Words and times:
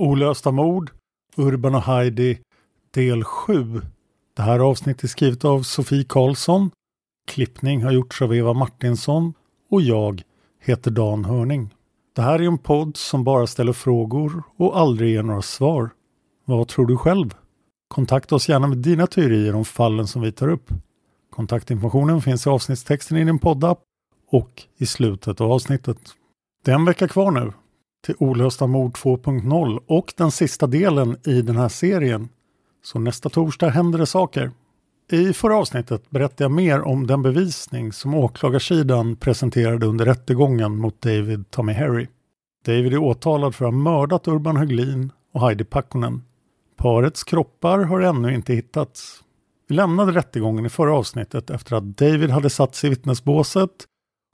Olösta 0.00 0.50
mord, 0.50 0.90
Urban 1.36 1.74
och 1.74 1.82
Heidi, 1.82 2.38
del 2.94 3.24
7. 3.24 3.80
Det 4.36 4.42
här 4.42 4.58
avsnittet 4.58 5.04
är 5.04 5.08
skrivet 5.08 5.44
av 5.44 5.62
Sofie 5.62 6.04
Karlsson. 6.04 6.70
Klippning 7.26 7.82
har 7.82 7.92
gjorts 7.92 8.22
av 8.22 8.34
Eva 8.34 8.52
Martinsson 8.52 9.34
och 9.70 9.82
jag 9.82 10.22
heter 10.60 10.90
Dan 10.90 11.24
Hörning. 11.24 11.74
Det 12.16 12.22
här 12.22 12.38
är 12.38 12.46
en 12.46 12.58
podd 12.58 12.96
som 12.96 13.24
bara 13.24 13.46
ställer 13.46 13.72
frågor 13.72 14.42
och 14.56 14.78
aldrig 14.78 15.12
ger 15.12 15.22
några 15.22 15.42
svar. 15.42 15.90
Vad 16.44 16.68
tror 16.68 16.86
du 16.86 16.96
själv? 16.96 17.34
Kontakta 17.88 18.34
oss 18.34 18.48
gärna 18.48 18.66
med 18.66 18.78
dina 18.78 19.06
teorier 19.06 19.54
om 19.54 19.64
fallen 19.64 20.06
som 20.06 20.22
vi 20.22 20.32
tar 20.32 20.48
upp. 20.48 20.70
Kontaktinformationen 21.30 22.22
finns 22.22 22.46
i 22.46 22.50
avsnittstexten 22.50 23.16
i 23.16 23.24
din 23.24 23.38
poddapp 23.38 23.80
och 24.30 24.62
i 24.76 24.86
slutet 24.86 25.40
av 25.40 25.52
avsnittet. 25.52 25.98
Det 26.64 26.70
är 26.70 26.74
en 26.74 26.84
vecka 26.84 27.08
kvar 27.08 27.30
nu 27.30 27.52
till 28.06 28.14
Olösta 28.18 28.66
mord 28.66 28.96
2.0 28.96 29.80
och 29.86 30.12
den 30.16 30.30
sista 30.30 30.66
delen 30.66 31.16
i 31.24 31.42
den 31.42 31.56
här 31.56 31.68
serien. 31.68 32.28
Så 32.82 32.98
nästa 32.98 33.28
torsdag 33.28 33.68
händer 33.68 33.98
det 33.98 34.06
saker. 34.06 34.50
I 35.10 35.32
förra 35.32 35.56
avsnittet 35.56 36.10
berättade 36.10 36.44
jag 36.44 36.50
mer 36.50 36.82
om 36.82 37.06
den 37.06 37.22
bevisning 37.22 37.92
som 37.92 38.14
åklagarsidan 38.14 39.16
presenterade 39.16 39.86
under 39.86 40.04
rättegången 40.04 40.76
mot 40.76 41.02
David 41.02 41.50
Tommy 41.50 41.72
Harry. 41.72 42.06
David 42.64 42.92
är 42.92 42.98
åtalad 42.98 43.54
för 43.54 43.64
att 43.64 43.72
ha 43.72 43.78
mördat 43.78 44.28
Urban 44.28 44.56
Höglin 44.56 45.12
och 45.34 45.40
Heidi 45.40 45.64
Pakkonen. 45.64 46.22
Parets 46.76 47.24
kroppar 47.24 47.78
har 47.78 48.00
ännu 48.00 48.34
inte 48.34 48.52
hittats. 48.54 49.22
Vi 49.68 49.74
lämnade 49.74 50.12
rättegången 50.12 50.66
i 50.66 50.68
förra 50.68 50.94
avsnittet 50.94 51.50
efter 51.50 51.76
att 51.76 51.96
David 51.96 52.30
hade 52.30 52.50
satt 52.50 52.74
sig 52.74 52.86
i 52.86 52.90
vittnesbåset 52.90 53.70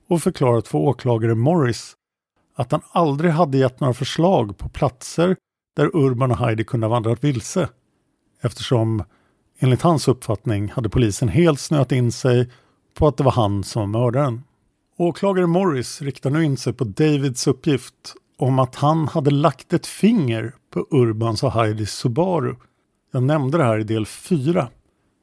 och 0.08 0.22
förklarat 0.22 0.68
för 0.68 0.78
åklagare 0.78 1.34
Morris 1.34 1.96
att 2.54 2.72
han 2.72 2.80
aldrig 2.92 3.32
hade 3.32 3.58
gett 3.58 3.80
några 3.80 3.94
förslag 3.94 4.58
på 4.58 4.68
platser 4.68 5.36
där 5.76 5.96
Urban 5.96 6.30
och 6.30 6.38
Heidi 6.38 6.64
kunde 6.64 6.86
ha 6.86 6.92
vandrat 6.92 7.24
vilse. 7.24 7.68
Eftersom, 8.40 9.02
enligt 9.58 9.82
hans 9.82 10.08
uppfattning, 10.08 10.70
hade 10.70 10.88
polisen 10.88 11.28
helt 11.28 11.60
snöat 11.60 11.92
in 11.92 12.12
sig 12.12 12.50
på 12.94 13.08
att 13.08 13.16
det 13.16 13.24
var 13.24 13.32
han 13.32 13.64
som 13.64 13.92
var 13.92 14.00
mördaren. 14.00 14.42
Åklagare 14.96 15.46
Morris 15.46 16.02
riktar 16.02 16.30
nu 16.30 16.44
in 16.44 16.56
sig 16.56 16.72
på 16.72 16.84
Davids 16.84 17.46
uppgift 17.46 18.14
om 18.38 18.58
att 18.58 18.74
han 18.74 19.08
hade 19.08 19.30
lagt 19.30 19.72
ett 19.72 19.86
finger 19.86 20.52
på 20.72 20.86
Urbans 20.90 21.42
och 21.42 21.52
Heidis 21.52 21.90
Subaru. 21.90 22.54
Jag 23.12 23.22
nämnde 23.22 23.58
det 23.58 23.64
här 23.64 23.78
i 23.78 23.84
del 23.84 24.06
4. 24.06 24.68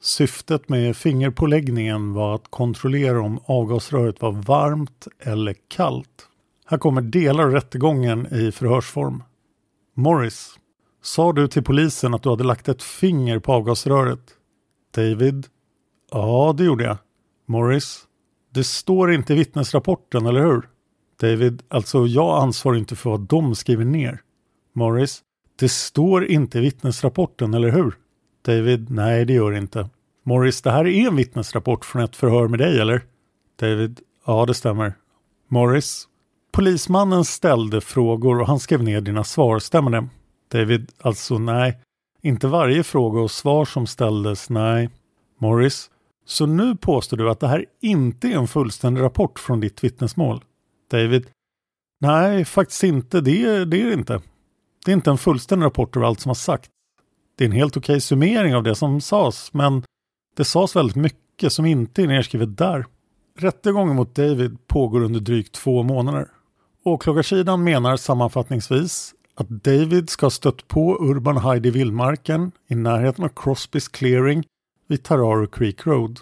Syftet 0.02 0.70
med 0.70 0.98
fingerpåläggningen 0.98 2.14
var 2.14 2.36
att 2.36 2.48
kontrollera 2.50 3.22
om 3.22 3.40
avgasröret 3.46 4.22
var 4.22 4.32
varmt 4.32 5.08
eller 5.20 5.56
kallt. 5.68 6.28
Här 6.72 6.78
kommer 6.78 7.02
delar 7.02 7.44
av 7.44 7.52
rättegången 7.52 8.34
i 8.34 8.52
förhörsform. 8.52 9.24
Morris, 9.96 10.60
sa 11.02 11.34
du 11.34 11.48
till 11.48 11.64
polisen 11.64 12.14
att 12.14 12.24
du 12.24 12.30
hade 12.30 12.44
lagt 12.44 12.70
ett 12.70 12.84
finger 12.84 13.40
på 13.40 13.54
avgasröret? 13.54 14.20
David, 14.96 15.48
ja 16.12 16.56
det 16.58 16.64
gjorde 16.64 16.84
jag. 16.84 16.98
Morris, 17.48 18.04
det 18.54 18.64
står 18.64 19.14
inte 19.14 19.34
i 19.34 19.36
vittnesrapporten, 19.36 20.26
eller 20.26 20.42
hur? 20.42 20.70
David, 21.22 21.64
alltså 21.68 22.06
jag 22.08 22.44
ansvarar 22.44 22.78
inte 22.78 22.96
för 22.96 23.10
vad 23.10 23.22
de 23.22 23.56
skriver 23.56 23.86
ner. 23.86 24.22
Morris, 24.74 25.22
det 25.60 25.70
står 25.70 26.26
inte 26.26 26.58
i 26.58 26.62
vittnesrapporten, 26.62 27.54
eller 27.54 27.72
hur? 27.72 27.94
David, 28.46 28.90
nej 28.90 29.26
det 29.26 29.34
gör 29.34 29.52
det 29.52 29.58
inte. 29.58 29.90
Morris, 30.24 30.62
det 30.62 30.72
här 30.72 30.88
är 30.88 31.08
en 31.08 31.16
vittnesrapport 31.16 31.86
från 31.86 32.02
ett 32.02 32.16
förhör 32.16 32.48
med 32.48 32.60
dig, 32.60 32.80
eller? 32.80 33.02
David, 33.60 34.00
ja 34.26 34.46
det 34.46 34.54
stämmer. 34.54 34.94
Morris, 35.48 36.08
polismannen 36.52 37.26
ställde 37.26 37.82
frågor 37.82 38.40
och 38.42 38.48
han 38.48 38.60
skrev 38.60 38.84
ner 38.84 39.02
dina 39.02 39.24
svar, 39.24 39.60
stämmer 39.60 39.92
det? 39.92 40.08
David, 40.52 40.92
alltså 41.02 41.38
nej. 41.38 41.78
Inte 42.22 42.48
varje 42.48 42.84
fråga 42.84 43.22
och 43.22 43.32
svar 43.32 43.66
som 43.66 43.88
ställdes, 43.88 44.50
nej. 44.50 44.90
Morris, 45.40 45.90
så 46.26 46.46
nu 46.46 46.76
påstår 46.76 47.18
du 47.18 47.30
att 47.30 47.40
det 47.40 47.48
här 47.48 47.66
inte 47.82 48.28
är 48.28 48.38
en 48.38 48.48
fullständig 48.48 49.02
rapport 49.02 49.40
från 49.40 49.60
ditt 49.60 49.84
vittnesmål? 49.84 50.44
David, 50.92 51.28
nej 52.02 52.46
faktiskt 52.46 52.84
inte, 52.84 53.22
det, 53.22 53.44
är- 53.46 53.66
det 53.66 53.82
är 53.82 53.86
det 53.86 53.94
inte. 53.94 54.22
Det 54.86 54.92
är 54.92 54.96
inte 54.96 55.10
en 55.12 55.18
fullständig 55.18 55.66
rapport 55.66 55.96
över 55.96 56.06
allt 56.08 56.20
som 56.20 56.30
har 56.30 56.36
sagt. 56.36 56.70
Det 57.38 57.44
är 57.44 57.46
en 57.46 57.52
helt 57.56 57.78
okej 57.78 58.02
summering 58.02 58.56
av 58.56 58.64
det 58.64 58.76
som 58.76 59.02
sades, 59.02 59.54
men 59.54 59.84
det 60.38 60.46
sades 60.46 60.76
väldigt 60.76 60.96
mycket 60.96 61.54
som 61.54 61.66
inte 61.66 62.04
är 62.04 62.08
nedskrivet 62.08 62.58
där. 62.58 62.86
Rättegången 63.40 63.96
mot 63.96 64.16
David 64.16 64.68
pågår 64.68 65.02
under 65.02 65.20
drygt 65.20 65.52
två 65.56 65.84
månader. 65.84 66.28
Åklagarsidan 66.84 67.64
menar 67.64 67.98
sammanfattningsvis 67.98 69.14
att 69.36 69.50
David 69.50 70.10
ska 70.10 70.26
ha 70.26 70.32
stött 70.32 70.68
på 70.68 70.98
Urban 71.00 71.38
Heidi 71.38 71.68
i 71.68 71.72
vildmarken 71.72 72.52
i 72.68 72.76
närheten 72.76 73.24
av 73.24 73.30
Crosbys 73.30 73.88
clearing 73.88 74.44
vid 74.88 75.04
Tararo 75.04 75.48
Creek 75.48 75.88
Road. 75.88 76.20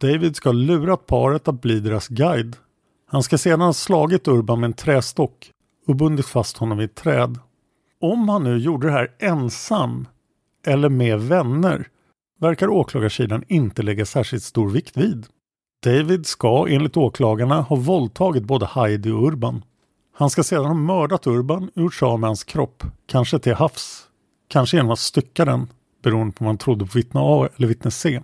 David 0.00 0.36
ska 0.36 0.48
ha 0.48 0.54
lurat 0.54 1.06
paret 1.06 1.48
att 1.48 1.60
bli 1.60 1.80
deras 1.80 2.08
guide. 2.08 2.56
Han 3.06 3.22
ska 3.22 3.38
sedan 3.38 3.60
ha 3.60 3.72
slagit 3.72 4.28
Urban 4.28 4.60
med 4.60 4.68
en 4.68 4.72
trästock 4.72 5.50
och 5.86 5.96
bundit 5.96 6.26
fast 6.26 6.56
honom 6.56 6.78
vid 6.78 6.90
ett 6.90 6.96
träd. 6.96 7.38
Om 8.00 8.28
han 8.28 8.44
nu 8.44 8.58
gjorde 8.58 8.86
det 8.86 8.92
här 8.92 9.14
ensam 9.18 10.08
eller 10.66 10.88
med 10.88 11.20
vänner 11.20 11.88
verkar 12.40 12.68
åklagarsidan 12.68 13.44
inte 13.48 13.82
lägga 13.82 14.06
särskilt 14.06 14.42
stor 14.42 14.70
vikt 14.70 14.96
vid. 14.96 15.26
David 15.84 16.26
ska 16.26 16.66
enligt 16.68 16.96
åklagarna 16.96 17.60
ha 17.60 17.76
våldtagit 17.76 18.44
både 18.44 18.66
Heidi 18.66 19.10
och 19.10 19.26
Urban. 19.26 19.62
Han 20.18 20.30
ska 20.30 20.42
sedan 20.42 20.64
ha 20.64 20.74
mördat 20.74 21.26
Urban 21.26 21.70
och 21.74 21.82
gjort 21.82 21.94
sig 21.94 22.06
av 22.06 22.20
med 22.20 22.28
hans 22.28 22.44
kropp, 22.44 22.84
kanske 23.06 23.38
till 23.38 23.54
havs. 23.54 24.02
Kanske 24.48 24.76
genom 24.76 24.92
att 24.92 24.98
stycka 24.98 25.44
den, 25.44 25.68
beroende 26.02 26.32
på 26.32 26.42
om 26.42 26.46
han 26.46 26.58
trodde 26.58 26.86
på 26.86 26.92
vittne 26.94 27.20
A 27.24 27.48
eller 27.56 27.68
vittne 27.68 27.90
C. 27.90 28.22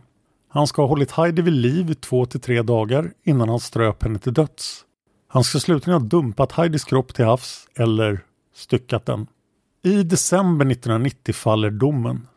Han 0.49 0.67
ska 0.67 0.83
ha 0.83 0.89
hållit 0.89 1.11
Heidi 1.11 1.43
vid 1.43 1.55
liv 1.55 1.91
i 1.91 1.95
två 1.95 2.27
till 2.27 2.41
tre 2.41 2.63
dagar 2.63 3.13
innan 3.25 3.49
han 3.49 3.61
ströp 3.61 4.03
henne 4.03 4.19
till 4.19 4.35
döds. 4.35 4.85
Han 5.29 5.45
ska 5.45 5.59
slutligen 5.59 6.01
ha 6.01 6.09
dumpat 6.09 6.53
Heidis 6.53 6.85
kropp 6.85 7.15
till 7.15 7.25
havs 7.25 7.69
eller 7.75 8.21
styckat 8.55 9.07
den. 9.07 9.27
I 9.83 10.03
december 10.03 10.67
1990 10.67 11.35
faller 11.35 11.71
domen. 11.71 12.29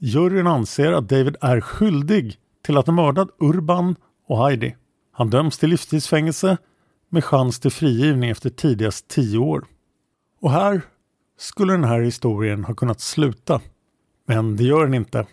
Juryn 0.00 0.46
anser 0.46 0.92
att 0.92 1.08
David 1.08 1.36
är 1.40 1.60
skyldig 1.60 2.36
till 2.64 2.76
att 2.76 2.86
ha 2.86 2.94
mördat 2.94 3.28
Urban 3.38 3.96
och 4.28 4.38
Heidi. 4.38 4.76
Han 5.12 5.30
döms 5.30 5.58
till 5.58 5.70
livstidsfängelse 5.70 6.56
med 7.08 7.24
chans 7.24 7.60
till 7.60 7.70
frigivning 7.70 8.30
efter 8.30 8.50
tidigast 8.50 9.08
tio 9.08 9.38
år. 9.38 9.64
Och 10.40 10.50
här 10.50 10.82
skulle 11.38 11.72
den 11.72 11.84
här 11.84 12.00
historien 12.00 12.64
ha 12.64 12.74
kunnat 12.74 13.00
sluta. 13.00 13.60
Men 14.26 14.56
det 14.56 14.64
gör 14.64 14.84
den 14.84 14.94
inte 14.94 15.26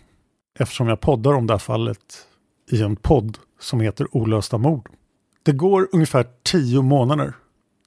eftersom 0.58 0.88
jag 0.88 1.00
poddar 1.00 1.32
om 1.32 1.46
det 1.46 1.54
här 1.54 1.58
fallet 1.58 2.26
i 2.70 2.82
en 2.82 2.96
podd 2.96 3.38
som 3.60 3.80
heter 3.80 4.16
Olösta 4.16 4.58
mord. 4.58 4.88
Det 5.42 5.52
går 5.52 5.88
ungefär 5.92 6.26
tio 6.42 6.82
månader. 6.82 7.34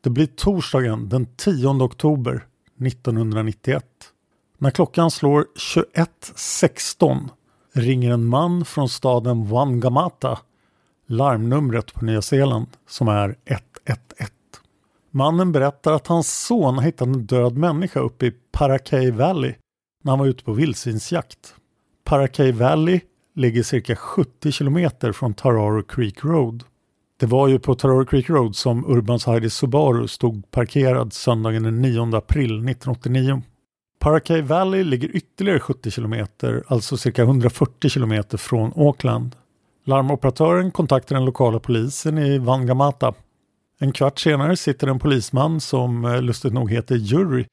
Det 0.02 0.10
blir 0.10 0.26
torsdagen 0.26 1.10
den 1.10 1.26
10 1.36 1.68
oktober 1.68 2.46
1991. 2.86 3.86
När 4.58 4.72
klockan 4.72 5.12
slår 5.12 5.46
21.16 5.76 7.30
ringer 7.74 8.12
en 8.12 8.26
man 8.26 8.66
från 8.66 8.90
staden 8.90 9.48
Wangamata 9.48 10.40
larmnumret 11.08 11.94
på 11.94 12.06
Nya 12.06 12.22
Zeeland 12.22 12.68
som 12.88 13.08
är 13.08 13.36
111. 13.46 14.02
Mannen 15.12 15.52
berättar 15.52 15.94
att 15.94 16.08
hans 16.08 16.46
son 16.46 16.80
hittat 16.80 17.08
en 17.08 17.26
död 17.26 17.58
människa 17.58 18.00
uppe 18.00 18.26
i 18.26 18.34
Paracay 18.52 19.12
Valley 19.12 19.54
när 20.04 20.12
han 20.12 20.20
var 20.20 20.26
ute 20.26 20.44
på 20.44 20.54
vildsvinsjakt. 20.54 21.56
Paracay 22.04 22.52
Valley 22.52 23.00
ligger 23.36 23.64
cirka 23.64 23.96
70 23.96 24.52
kilometer 24.52 25.12
från 25.12 25.34
Tararo 25.34 25.84
Creek 25.84 26.24
Road. 26.24 26.64
Det 27.20 27.26
var 27.26 27.48
ju 27.48 27.60
på 27.60 27.76
Tararo 27.76 28.06
Creek 28.06 28.30
Road 28.30 28.56
som 28.56 28.86
Urbans 28.86 29.26
Heidi 29.26 29.50
Subaru 29.50 30.08
stod 30.08 30.52
parkerad 30.52 31.14
söndagen 31.14 31.64
den 31.64 31.82
9 31.82 32.16
april 32.16 32.46
1989. 32.46 33.42
Paracay 34.00 34.42
Valley 34.42 34.84
ligger 34.84 35.16
ytterligare 35.16 35.60
70 35.60 35.92
kilometer, 35.92 36.64
alltså 36.68 36.98
cirka 36.98 37.22
140 37.22 37.90
kilometer 37.90 38.38
från 38.38 38.72
Auckland. 38.76 39.36
Larmoperatören 39.88 40.72
kontaktar 40.72 41.16
den 41.16 41.26
lokala 41.26 41.60
polisen 41.60 42.18
i 42.18 42.38
Vangamata. 42.38 43.14
En 43.80 43.92
kvart 43.92 44.20
senare 44.20 44.58
sitter 44.58 44.88
en 44.88 45.00
polisman 45.00 45.62
som 45.62 46.06
eh, 46.06 46.22
lustigt 46.22 46.54
nog 46.54 46.72
heter 46.72 46.96
Jury 46.96 47.46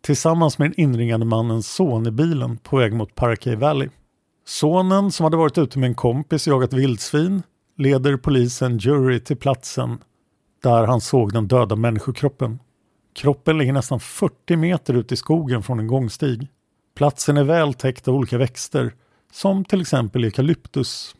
tillsammans 0.00 0.58
med 0.58 0.70
den 0.70 0.80
inringade 0.80 1.24
mannens 1.24 1.74
son 1.74 2.06
i 2.06 2.10
bilen 2.10 2.56
på 2.56 2.76
väg 2.76 2.92
mot 2.92 3.14
Parakey 3.14 3.56
Valley. 3.56 3.88
Sonen 4.44 5.12
som 5.12 5.24
hade 5.24 5.36
varit 5.36 5.58
ute 5.58 5.78
med 5.78 5.86
en 5.88 5.94
kompis 5.94 6.46
och 6.46 6.52
jagat 6.52 6.72
vildsvin 6.72 7.42
leder 7.76 8.16
polisen 8.16 8.78
Jury 8.78 9.20
till 9.20 9.36
platsen 9.36 9.98
där 10.62 10.86
han 10.86 11.00
såg 11.00 11.32
den 11.32 11.48
döda 11.48 11.76
människokroppen. 11.76 12.58
Kroppen 13.14 13.58
ligger 13.58 13.72
nästan 13.72 14.00
40 14.00 14.56
meter 14.56 14.94
ut 14.94 15.12
i 15.12 15.16
skogen 15.16 15.62
från 15.62 15.80
en 15.80 15.86
gångstig. 15.86 16.48
Platsen 16.96 17.36
är 17.36 17.44
väl 17.44 17.74
täckt 17.74 18.08
av 18.08 18.14
olika 18.14 18.38
växter 18.38 18.94
som 19.32 19.64
till 19.64 19.80
exempel 19.80 20.24
eukalyptus. 20.24 21.14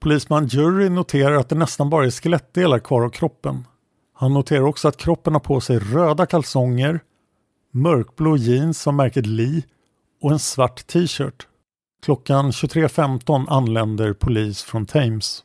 Polisman 0.00 0.46
Jury 0.46 0.88
noterar 0.88 1.34
att 1.34 1.48
det 1.48 1.54
nästan 1.54 1.90
bara 1.90 2.06
är 2.06 2.10
skelettdelar 2.10 2.78
kvar 2.78 3.02
av 3.02 3.10
kroppen. 3.10 3.64
Han 4.14 4.34
noterar 4.34 4.62
också 4.62 4.88
att 4.88 4.96
kroppen 4.96 5.32
har 5.32 5.40
på 5.40 5.60
sig 5.60 5.78
röda 5.78 6.26
kalsonger, 6.26 7.00
mörkblå 7.72 8.36
jeans 8.36 8.82
som 8.82 8.96
märket 8.96 9.26
Lee 9.26 9.62
och 10.22 10.32
en 10.32 10.38
svart 10.38 10.86
t-shirt. 10.86 11.46
Klockan 12.02 12.50
23.15 12.50 13.46
anländer 13.48 14.12
polis 14.12 14.62
från 14.62 14.86
Thames. 14.86 15.44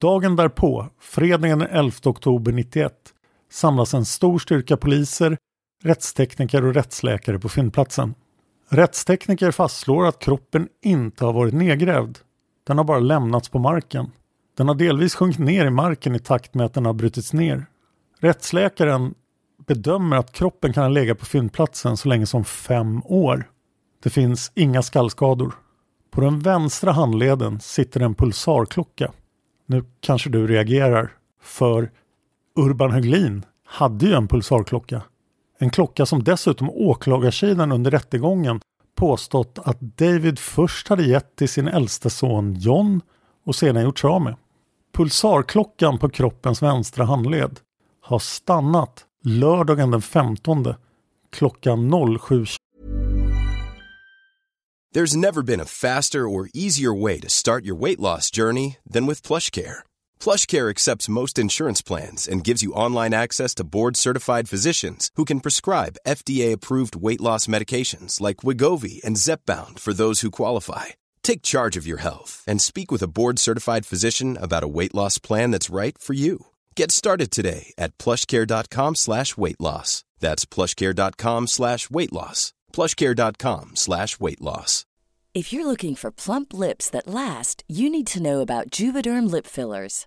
Dagen 0.00 0.36
därpå, 0.36 0.88
fredagen 1.00 1.58
den 1.58 1.68
11 1.68 1.92
oktober 2.04 2.52
91, 2.52 2.92
samlas 3.50 3.94
en 3.94 4.04
stor 4.04 4.38
styrka 4.38 4.76
poliser, 4.76 5.38
rättstekniker 5.82 6.64
och 6.64 6.74
rättsläkare 6.74 7.38
på 7.38 7.48
fyndplatsen. 7.48 8.14
Rättstekniker 8.68 9.50
fastslår 9.50 10.06
att 10.06 10.18
kroppen 10.18 10.68
inte 10.82 11.24
har 11.24 11.32
varit 11.32 11.54
nedgrävd. 11.54 12.18
Den 12.66 12.78
har 12.78 12.84
bara 12.84 12.98
lämnats 12.98 13.48
på 13.48 13.58
marken. 13.58 14.10
Den 14.56 14.68
har 14.68 14.74
delvis 14.74 15.14
sjunkit 15.14 15.40
ner 15.40 15.66
i 15.66 15.70
marken 15.70 16.14
i 16.14 16.18
takt 16.18 16.54
med 16.54 16.66
att 16.66 16.74
den 16.74 16.86
har 16.86 16.92
brutits 16.92 17.32
ner. 17.32 17.66
Rättsläkaren 18.20 19.14
bedömer 19.66 20.16
att 20.16 20.32
kroppen 20.32 20.72
kan 20.72 20.82
ha 20.82 20.88
legat 20.88 21.18
på 21.18 21.24
fyndplatsen 21.24 21.96
så 21.96 22.08
länge 22.08 22.26
som 22.26 22.44
fem 22.44 23.02
år. 23.04 23.50
Det 24.02 24.10
finns 24.10 24.52
inga 24.54 24.82
skallskador. 24.82 25.54
På 26.10 26.20
den 26.20 26.40
vänstra 26.40 26.92
handleden 26.92 27.60
sitter 27.60 28.00
en 28.00 28.14
pulsarklocka. 28.14 29.12
Nu 29.66 29.84
kanske 30.00 30.30
du 30.30 30.46
reagerar, 30.46 31.12
för 31.42 31.90
Urban 32.56 32.90
Höglin 32.90 33.44
hade 33.64 34.06
ju 34.06 34.14
en 34.14 34.28
pulsarklocka. 34.28 35.02
En 35.58 35.70
klocka 35.70 36.06
som 36.06 36.24
dessutom 36.24 36.70
åklagarsidan 36.70 37.72
under 37.72 37.90
rättegången 37.90 38.60
påstått 38.96 39.58
att 39.64 39.80
David 39.80 40.38
först 40.38 40.88
hade 40.88 41.02
gett 41.02 41.36
till 41.36 41.48
sin 41.48 41.68
äldste 41.68 42.10
son 42.10 42.54
John 42.54 43.00
och 43.44 43.54
sedan 43.54 43.82
gjort 43.82 43.98
sig 43.98 44.08
av 44.08 44.22
med. 44.22 44.36
Pulsarklockan 44.92 45.98
på 45.98 46.08
kroppens 46.08 46.62
vänstra 46.62 47.04
handled 47.04 47.60
har 48.00 48.18
stannat 48.18 49.04
lördagen 49.24 49.90
den 49.90 50.02
15 50.02 50.74
klockan 51.30 51.92
07 52.20 52.44
There's 54.94 55.16
never 55.16 55.42
been 55.42 55.60
a 55.60 55.64
faster 55.64 56.26
or 56.26 56.50
easier 56.52 56.92
way 57.02 57.20
to 57.20 57.28
start 57.28 57.64
your 57.64 57.80
weight 57.80 57.98
loss 57.98 58.30
journey 58.30 58.76
than 58.92 59.06
with 59.06 59.26
PlushCare. 59.26 59.91
PlushCare 60.22 60.70
accepts 60.70 61.08
most 61.08 61.36
insurance 61.36 61.82
plans 61.82 62.28
and 62.28 62.44
gives 62.44 62.62
you 62.62 62.74
online 62.74 63.12
access 63.12 63.56
to 63.56 63.64
board-certified 63.64 64.48
physicians 64.48 65.10
who 65.16 65.24
can 65.24 65.40
prescribe 65.40 65.96
FDA-approved 66.06 66.94
weight 66.94 67.20
loss 67.20 67.48
medications 67.48 68.20
like 68.20 68.44
Wigovi 68.44 69.02
and 69.02 69.16
Zepbound 69.16 69.80
for 69.80 69.92
those 69.92 70.20
who 70.20 70.30
qualify. 70.30 70.86
Take 71.24 71.42
charge 71.42 71.76
of 71.76 71.88
your 71.88 72.02
health 72.02 72.44
and 72.46 72.62
speak 72.62 72.92
with 72.92 73.02
a 73.02 73.08
board-certified 73.08 73.84
physician 73.84 74.38
about 74.40 74.62
a 74.62 74.68
weight 74.68 74.94
loss 74.94 75.18
plan 75.18 75.50
that's 75.50 75.74
right 75.74 75.98
for 75.98 76.12
you. 76.12 76.46
Get 76.76 76.92
started 76.92 77.32
today 77.32 77.72
at 77.76 77.98
plushcare.com 77.98 78.94
slash 78.94 79.36
weight 79.36 79.58
loss. 79.58 80.04
That's 80.20 80.44
plushcare.com 80.44 81.48
slash 81.48 81.90
weight 81.90 82.12
loss. 82.12 82.52
plushcare.com 82.72 83.72
slash 83.74 84.20
weight 84.20 84.40
loss. 84.40 84.86
If 85.34 85.52
you're 85.52 85.66
looking 85.66 85.96
for 85.96 86.12
plump 86.12 86.54
lips 86.54 86.90
that 86.90 87.08
last, 87.08 87.64
you 87.66 87.90
need 87.90 88.06
to 88.08 88.22
know 88.22 88.40
about 88.40 88.70
Juvederm 88.70 89.28
lip 89.28 89.46
fillers. 89.46 90.06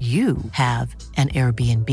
you 0.00 0.36
have 0.52 0.96
an 1.16 1.28
Airbnb. 1.28 1.90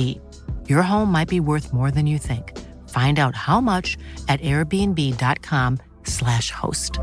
Your 0.70 0.82
home 0.82 1.12
might 1.12 1.30
be 1.30 1.40
worth 1.40 1.74
more 1.74 1.92
than 1.92 2.08
you 2.08 2.20
think. 2.20 2.54
Find 2.88 3.20
out 3.20 3.36
how 3.36 3.62
much 3.62 3.98
at 4.28 4.42
airbnb.com/slash 4.42 6.52
host. 6.52 7.00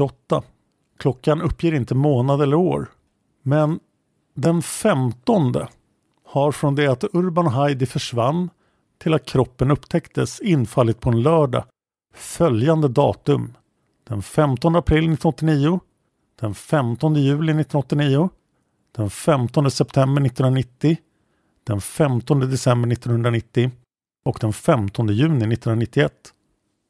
8. 0.00 0.42
Klockan 0.98 1.42
uppger 1.42 1.74
inte 1.74 1.94
månad 1.94 2.42
eller 2.42 2.56
år. 2.56 2.90
Men 3.42 3.80
den 4.34 4.62
15 4.62 5.54
har 6.24 6.52
från 6.52 6.74
det 6.74 6.86
att 6.86 7.04
Urban 7.12 7.46
och 7.46 7.52
Heidi 7.52 7.86
försvann 7.86 8.50
till 8.98 9.14
att 9.14 9.26
kroppen 9.26 9.70
upptäcktes 9.70 10.40
infallit 10.40 11.00
på 11.00 11.10
en 11.10 11.22
lördag 11.22 11.64
följande 12.14 12.88
datum. 12.88 13.56
Den 14.08 14.22
15 14.22 14.76
april 14.76 14.98
1989, 14.98 15.80
den 16.42 16.54
15 16.54 17.14
juli 17.14 17.52
1989, 17.52 18.30
den 18.96 19.10
15 19.10 19.70
september 19.70 20.22
1990, 20.22 20.96
den 21.64 21.80
15 21.80 22.40
december 22.40 22.92
1990 22.92 23.70
och 24.24 24.38
den 24.40 24.52
15 24.52 25.08
juni 25.08 25.54
1991. 25.54 26.12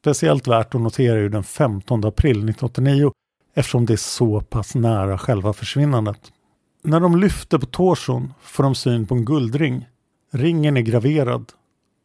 Speciellt 0.00 0.46
värt 0.46 0.74
att 0.74 0.80
notera 0.80 1.18
är 1.18 1.28
den 1.28 1.44
15 1.44 2.04
april 2.04 2.30
1989 2.30 3.12
eftersom 3.54 3.86
det 3.86 3.92
är 3.92 3.96
så 3.96 4.40
pass 4.40 4.74
nära 4.74 5.18
själva 5.18 5.52
försvinnandet. 5.52 6.32
När 6.82 7.00
de 7.00 7.16
lyfter 7.16 7.58
på 7.58 7.66
torson 7.66 8.34
får 8.42 8.62
de 8.62 8.74
syn 8.74 9.06
på 9.06 9.14
en 9.14 9.24
guldring. 9.24 9.88
Ringen 10.30 10.76
är 10.76 10.80
graverad. 10.80 11.52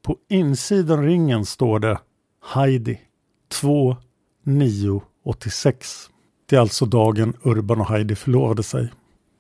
På 0.06 0.18
insidan 0.30 1.04
ringen 1.04 1.46
står 1.46 1.80
det 1.80 2.00
Heidi 2.44 3.00
2986. 3.62 6.10
Det 6.50 6.56
är 6.56 6.60
alltså 6.60 6.86
dagen 6.86 7.34
Urban 7.44 7.82
och 7.82 7.88
Heidi 7.88 8.16
förlovade 8.16 8.64
sig. 8.64 8.92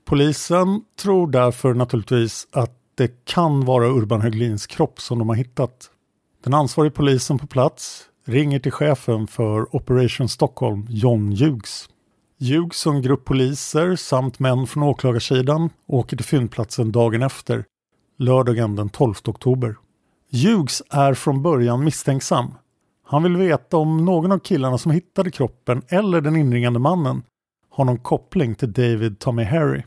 Polisen 0.05 0.81
tror 1.01 1.31
därför 1.31 1.73
naturligtvis 1.73 2.47
att 2.51 2.73
det 2.95 3.25
kan 3.25 3.65
vara 3.65 3.87
Urban 3.87 4.21
Höglins 4.21 4.67
kropp 4.67 5.01
som 5.01 5.19
de 5.19 5.29
har 5.29 5.35
hittat. 5.35 5.91
Den 6.43 6.53
ansvarige 6.53 6.91
polisen 6.91 7.39
på 7.39 7.47
plats 7.47 8.03
ringer 8.25 8.59
till 8.59 8.71
chefen 8.71 9.27
för 9.27 9.75
Operation 9.75 10.29
Stockholm, 10.29 10.85
John 10.89 11.31
Hughes. 11.31 11.89
Hughes 12.39 12.85
och 12.85 12.93
en 12.93 13.01
grupp 13.01 13.25
poliser 13.25 13.95
samt 13.95 14.39
män 14.39 14.67
från 14.67 14.83
åklagarsidan 14.83 15.69
åker 15.87 16.17
till 16.17 16.25
fyndplatsen 16.25 16.91
dagen 16.91 17.23
efter, 17.23 17.65
lördagen 18.17 18.75
den 18.75 18.89
12 18.89 19.13
oktober. 19.25 19.75
Hughes 20.31 20.83
är 20.89 21.13
från 21.13 21.41
början 21.41 21.83
misstänksam. 21.83 22.53
Han 23.09 23.23
vill 23.23 23.37
veta 23.37 23.77
om 23.77 24.05
någon 24.05 24.31
av 24.31 24.39
killarna 24.39 24.77
som 24.77 24.91
hittade 24.91 25.31
kroppen 25.31 25.81
eller 25.87 26.21
den 26.21 26.35
inringande 26.35 26.79
mannen 26.79 27.23
har 27.69 27.85
någon 27.85 27.99
koppling 27.99 28.55
till 28.55 28.73
David 28.73 29.19
Tommy 29.19 29.43
Harry. 29.43 29.83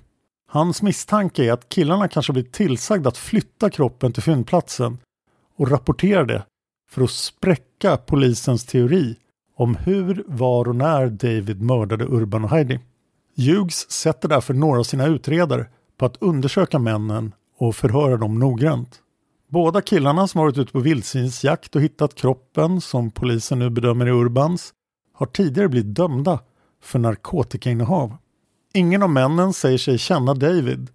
Hans 0.48 0.82
misstanke 0.82 1.44
är 1.44 1.52
att 1.52 1.68
killarna 1.68 2.08
kanske 2.08 2.32
blivit 2.32 2.52
tillsagda 2.52 3.08
att 3.08 3.16
flytta 3.16 3.70
kroppen 3.70 4.12
till 4.12 4.22
fyndplatsen 4.22 4.98
och 5.56 5.70
rapportera 5.70 6.24
det 6.24 6.42
för 6.90 7.02
att 7.02 7.10
spräcka 7.10 7.96
polisens 7.96 8.66
teori 8.66 9.16
om 9.56 9.76
hur, 9.76 10.24
var 10.26 10.68
och 10.68 10.76
när 10.76 11.06
David 11.06 11.62
mördade 11.62 12.04
Urban 12.04 12.44
och 12.44 12.50
Heidi. 12.50 12.80
Hughes 13.36 13.90
sätter 13.90 14.28
därför 14.28 14.54
några 14.54 14.78
av 14.78 14.84
sina 14.84 15.06
utredare 15.06 15.66
på 15.96 16.06
att 16.06 16.16
undersöka 16.22 16.78
männen 16.78 17.34
och 17.58 17.76
förhöra 17.76 18.16
dem 18.16 18.38
noggrant. 18.38 19.02
Båda 19.50 19.82
killarna 19.82 20.28
som 20.28 20.40
varit 20.40 20.58
ute 20.58 20.72
på 20.72 20.80
vildsvinsjakt 20.80 21.76
och 21.76 21.82
hittat 21.82 22.14
kroppen 22.14 22.80
som 22.80 23.10
polisen 23.10 23.58
nu 23.58 23.70
bedömer 23.70 24.06
är 24.06 24.10
Urbans 24.10 24.72
har 25.12 25.26
tidigare 25.26 25.68
blivit 25.68 25.94
dömda 25.94 26.40
för 26.82 26.98
narkotikainnehav. 26.98 28.16
Ingen 28.74 29.02
av 29.02 29.10
männen 29.10 29.52
säger 29.52 29.78
sig 29.78 29.98
känna 29.98 30.34
David 30.34 30.88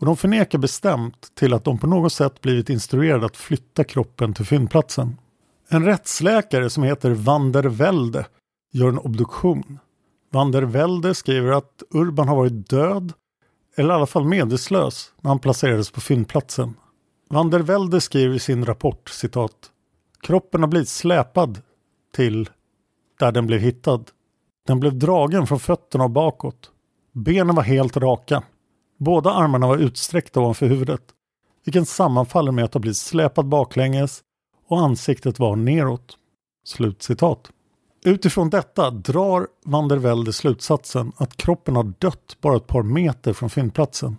och 0.00 0.06
de 0.06 0.16
förnekar 0.16 0.58
bestämt 0.58 1.34
till 1.34 1.54
att 1.54 1.64
de 1.64 1.78
på 1.78 1.86
något 1.86 2.12
sätt 2.12 2.40
blivit 2.40 2.70
instruerade 2.70 3.26
att 3.26 3.36
flytta 3.36 3.84
kroppen 3.84 4.34
till 4.34 4.46
fyndplatsen. 4.46 5.16
En 5.68 5.84
rättsläkare 5.84 6.70
som 6.70 6.82
heter 6.82 7.10
Van 7.10 7.52
der 7.52 7.62
Velde 7.62 8.26
gör 8.72 8.88
en 8.88 8.98
obduktion. 8.98 9.78
Van 10.30 10.52
der 10.52 10.62
Velde 10.62 11.14
skriver 11.14 11.52
att 11.52 11.82
Urban 11.90 12.28
har 12.28 12.36
varit 12.36 12.68
död 12.68 13.12
eller 13.76 13.94
i 13.94 13.96
alla 13.96 14.06
fall 14.06 14.24
medvetslös 14.24 15.12
när 15.20 15.28
han 15.28 15.38
placerades 15.38 15.90
på 15.90 16.00
fyndplatsen. 16.00 16.74
Van 17.32 17.50
der 17.50 17.60
Velde 17.60 18.00
skriver 18.00 18.34
i 18.34 18.38
sin 18.38 18.64
rapport 18.64 19.08
citat 19.08 19.70
Kroppen 20.20 20.62
har 20.62 20.68
blivit 20.68 20.88
släpad 20.88 21.62
till 22.14 22.50
där 23.18 23.32
den 23.32 23.46
blev 23.46 23.60
hittad. 23.60 24.04
Den 24.66 24.80
blev 24.80 24.98
dragen 24.98 25.46
från 25.46 25.60
fötterna 25.60 26.04
och 26.04 26.10
bakåt. 26.10 26.70
Benen 27.12 27.54
var 27.54 27.62
helt 27.62 27.96
raka. 27.96 28.42
Båda 28.98 29.30
armarna 29.30 29.66
var 29.66 29.76
utsträckta 29.76 30.40
ovanför 30.40 30.66
huvudet, 30.66 31.02
vilket 31.64 31.88
sammanfaller 31.88 32.52
med 32.52 32.64
att 32.64 32.74
ha 32.74 32.80
blivit 32.80 32.96
släpad 32.96 33.46
baklänges 33.46 34.22
och 34.68 34.80
ansiktet 34.80 35.38
var 35.38 35.56
neråt. 35.56 36.16
Slutcitat. 36.64 37.50
Utifrån 38.04 38.50
detta 38.50 38.90
drar 38.90 39.46
van 39.64 39.88
der 39.88 39.96
Velde 39.96 40.32
slutsatsen 40.32 41.12
att 41.16 41.36
kroppen 41.36 41.76
har 41.76 41.92
dött 41.98 42.36
bara 42.40 42.56
ett 42.56 42.66
par 42.66 42.82
meter 42.82 43.32
från 43.32 43.50
fyndplatsen. 43.50 44.16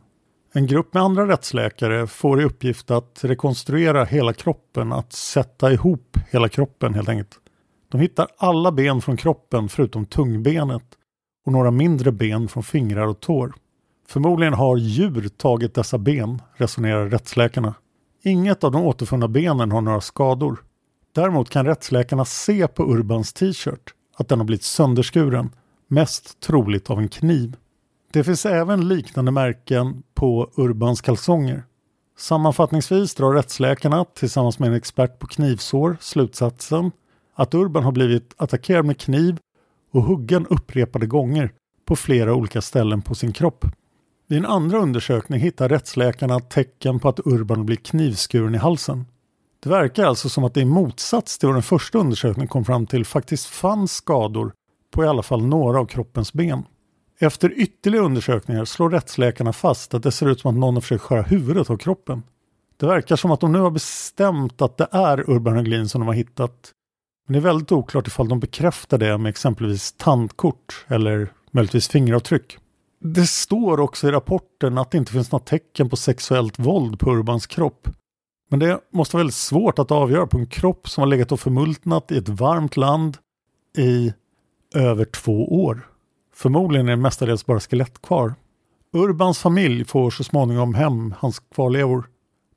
En 0.54 0.68
grupp 0.68 0.94
med 0.94 1.04
andra 1.04 1.28
rättsläkare 1.28 2.08
får 2.08 2.42
i 2.42 2.44
uppgift 2.44 2.92
att 2.92 3.20
rekonstruera 3.24 4.04
hela 4.04 4.34
kroppen, 4.34 4.94
att 4.94 5.14
sätta 5.14 5.74
ihop 5.74 6.18
hela 6.32 6.50
kroppen 6.50 6.94
helt 6.94 7.10
enkelt. 7.10 7.40
De 7.92 8.02
hittar 8.02 8.28
alla 8.38 8.72
ben 8.72 9.02
från 9.02 9.18
kroppen 9.18 9.70
förutom 9.70 10.06
tungbenet 10.06 10.84
och 11.46 11.52
några 11.52 11.72
mindre 11.72 12.12
ben 12.12 12.48
från 12.48 12.64
fingrar 12.64 13.08
och 13.08 13.20
tår. 13.20 13.54
Förmodligen 14.08 14.54
har 14.54 14.78
djur 14.78 15.28
tagit 15.28 15.76
dessa 15.76 15.98
ben, 15.98 16.42
resonerar 16.56 17.10
rättsläkarna. 17.10 17.74
Inget 18.24 18.64
av 18.64 18.72
de 18.72 18.84
återfunna 18.84 19.28
benen 19.28 19.72
har 19.72 19.82
några 19.82 20.02
skador. 20.02 20.64
Däremot 21.16 21.50
kan 21.50 21.66
rättsläkarna 21.66 22.26
se 22.26 22.68
på 22.68 22.84
Urbans 22.84 23.34
t-shirt 23.34 23.94
att 24.18 24.28
den 24.28 24.40
har 24.40 24.46
blivit 24.46 24.64
sönderskuren, 24.64 25.50
mest 25.88 26.40
troligt 26.40 26.90
av 26.90 27.00
en 27.00 27.10
kniv. 27.10 27.56
Det 28.14 28.24
finns 28.24 28.46
även 28.46 28.88
liknande 28.88 29.32
märken 29.32 30.04
på 30.14 30.52
Urbans 30.56 31.02
kalsonger. 31.02 31.64
Sammanfattningsvis 32.18 33.16
drar 33.16 33.34
rättsläkarna 33.34 34.06
tillsammans 34.06 34.60
med 34.60 34.70
en 34.70 34.76
expert 34.76 35.20
på 35.20 35.28
knivsår 35.28 35.98
slutsatsen 36.00 36.92
att 37.36 37.54
Urban 37.54 37.84
har 37.84 37.92
blivit 37.92 38.34
attackerad 38.38 38.86
med 38.86 38.98
kniv 38.98 39.38
och 39.92 40.04
huggen 40.04 40.48
upprepade 40.50 41.06
gånger 41.06 41.52
på 41.86 41.96
flera 41.96 42.34
olika 42.34 42.62
ställen 42.62 43.02
på 43.02 43.16
sin 43.16 43.34
kropp. 43.34 43.66
Vid 44.28 44.40
en 44.40 44.46
andra 44.46 44.78
undersökning 44.78 45.40
hittar 45.40 45.70
rättsläkarna 45.70 46.40
tecken 46.40 47.00
på 47.00 47.10
att 47.10 47.20
Urban 47.26 47.66
blir 47.66 47.78
knivskuren 47.78 48.56
i 48.56 48.58
halsen. 48.58 49.06
Det 49.64 49.70
verkar 49.70 50.06
alltså 50.06 50.30
som 50.30 50.44
att 50.44 50.54
det 50.54 50.62
i 50.62 50.66
motsats 50.66 51.38
till 51.38 51.48
vad 51.48 51.56
den 51.56 51.64
första 51.64 51.98
undersökningen 51.98 52.48
kom 52.48 52.66
fram 52.66 52.86
till 52.86 53.06
faktiskt 53.06 53.46
fanns 53.46 53.92
skador 53.94 54.54
på 54.92 55.04
i 55.04 55.08
alla 55.08 55.24
fall 55.24 55.46
några 55.46 55.80
av 55.80 55.86
kroppens 55.86 56.34
ben. 56.34 56.64
Efter 57.24 57.52
ytterligare 57.60 58.06
undersökningar 58.06 58.66
slår 58.66 58.90
rättsläkarna 58.90 59.54
fast 59.54 59.94
att 59.94 60.04
det 60.04 60.12
ser 60.12 60.30
ut 60.30 60.40
som 60.40 60.52
att 60.52 60.60
någon 60.60 60.74
har 60.74 60.82
försökt 60.82 61.04
skära 61.04 61.22
huvudet 61.22 61.70
av 61.70 61.78
kroppen. 61.78 62.24
Det 62.78 62.86
verkar 62.86 63.16
som 63.16 63.32
att 63.32 63.40
de 63.40 63.52
nu 63.52 63.60
har 63.60 63.72
bestämt 63.72 64.62
att 64.62 64.78
det 64.78 64.88
är 64.92 65.30
Urban 65.30 65.56
Höglin 65.56 65.90
som 65.90 66.02
de 66.02 66.08
har 66.08 66.14
hittat 66.14 66.72
Men 67.28 67.34
det 67.34 67.40
är 67.40 67.42
väldigt 67.42 67.72
oklart 67.72 68.08
ifall 68.08 68.30
de 68.30 68.40
bekräftar 68.40 68.98
det 68.98 69.18
med 69.18 69.30
exempelvis 69.30 69.92
tandkort 69.92 70.86
eller 70.88 71.32
möjligtvis 71.52 71.88
fingeravtryck. 71.88 72.58
Det 73.00 73.28
står 73.28 73.80
också 73.80 74.08
i 74.08 74.12
rapporten 74.12 74.78
att 74.78 74.92
det 74.92 74.98
inte 74.98 75.12
finns 75.12 75.32
något 75.32 75.46
tecken 75.46 75.90
på 75.90 75.96
sexuellt 75.96 76.60
våld 76.60 77.00
på 77.00 77.12
Urbans 77.12 77.48
kropp. 77.48 77.88
Men 78.50 78.60
det 78.60 78.80
måste 78.94 79.16
vara 79.16 79.22
väldigt 79.22 79.36
svårt 79.36 79.80
att 79.80 79.92
avgöra 79.92 80.28
på 80.28 80.38
en 80.38 80.48
kropp 80.48 80.90
som 80.90 81.02
har 81.02 81.08
legat 81.08 81.32
och 81.32 81.40
förmultnat 81.40 82.12
i 82.12 82.18
ett 82.18 82.30
varmt 82.30 82.78
land 82.78 83.18
i 83.78 84.14
över 84.76 85.06
två 85.06 85.64
år. 85.64 85.91
Förmodligen 86.42 86.88
är 86.88 86.92
det 86.92 86.98
mestadels 86.98 87.46
bara 87.46 87.60
skelett 87.60 88.02
kvar. 88.02 88.34
Urbans 88.94 89.40
familj 89.40 89.86
får 89.86 90.12
så 90.12 90.24
småningom 90.24 90.74
hem 90.74 91.14
hans 91.18 91.40
kvarlevor. 91.40 92.06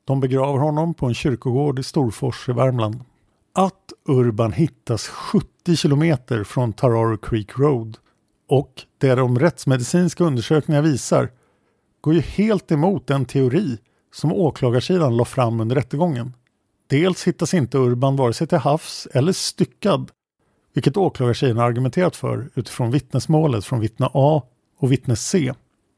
De 0.05 0.19
begraver 0.19 0.59
honom 0.59 0.93
på 0.93 1.05
en 1.05 1.13
kyrkogård 1.13 1.79
i 1.79 1.83
Storfors 1.83 2.49
i 2.49 2.51
Värmland. 2.51 3.03
Att 3.53 3.93
Urban 4.07 4.51
hittas 4.53 5.07
70 5.07 5.75
kilometer 5.75 6.43
från 6.43 6.73
Tararo 6.73 7.17
Creek 7.17 7.57
Road 7.57 7.97
och 8.49 8.73
det 8.97 9.15
de 9.15 9.39
rättsmedicinska 9.39 10.23
undersökningar 10.23 10.81
visar 10.81 11.31
går 12.01 12.13
ju 12.13 12.21
helt 12.21 12.71
emot 12.71 13.07
den 13.07 13.25
teori 13.25 13.77
som 14.13 14.33
åklagarsidan 14.33 15.17
la 15.17 15.25
fram 15.25 15.59
under 15.59 15.75
rättegången. 15.75 16.33
Dels 16.89 17.27
hittas 17.27 17.53
inte 17.53 17.77
Urban 17.77 18.15
vare 18.15 18.33
sig 18.33 18.47
till 18.47 18.57
havs 18.57 19.07
eller 19.13 19.31
styckad, 19.31 20.11
vilket 20.75 20.97
åklagarsidan 20.97 21.59
argumenterat 21.59 22.15
för 22.15 22.49
utifrån 22.55 22.91
vittnesmålet 22.91 23.65
från 23.65 23.79
vittne 23.79 24.09
A 24.13 24.43
och 24.79 24.91
vittne 24.91 25.15
C. 25.15 25.53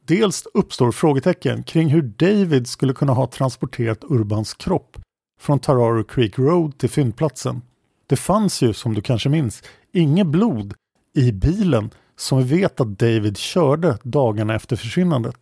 Dels 0.06 0.48
uppstår 0.54 0.92
frågetecken 0.92 1.64
kring 1.64 1.88
hur 1.88 2.02
David 2.02 2.68
skulle 2.68 2.94
kunna 2.94 3.14
ha 3.14 3.28
transporterat 3.28 4.04
Urbans 4.04 4.54
kropp 4.54 4.98
från 5.40 5.60
Tararo 5.60 6.04
Creek 6.04 6.40
Road 6.40 6.78
till 6.78 6.90
fyndplatsen. 6.90 7.62
Det 8.08 8.16
fanns 8.16 8.62
ju, 8.62 8.74
som 8.74 8.94
du 8.94 9.02
kanske 9.02 9.30
minns, 9.30 9.64
inget 9.94 10.28
blod 10.28 10.74
i 11.16 11.32
bilen 11.32 11.90
som 12.16 12.38
vi 12.38 12.60
vet 12.60 12.82
att 12.82 13.00
David 13.00 13.38
körde 13.38 13.98
dagarna 14.04 14.56
efter 14.56 14.76
försvinnandet. 14.76 15.36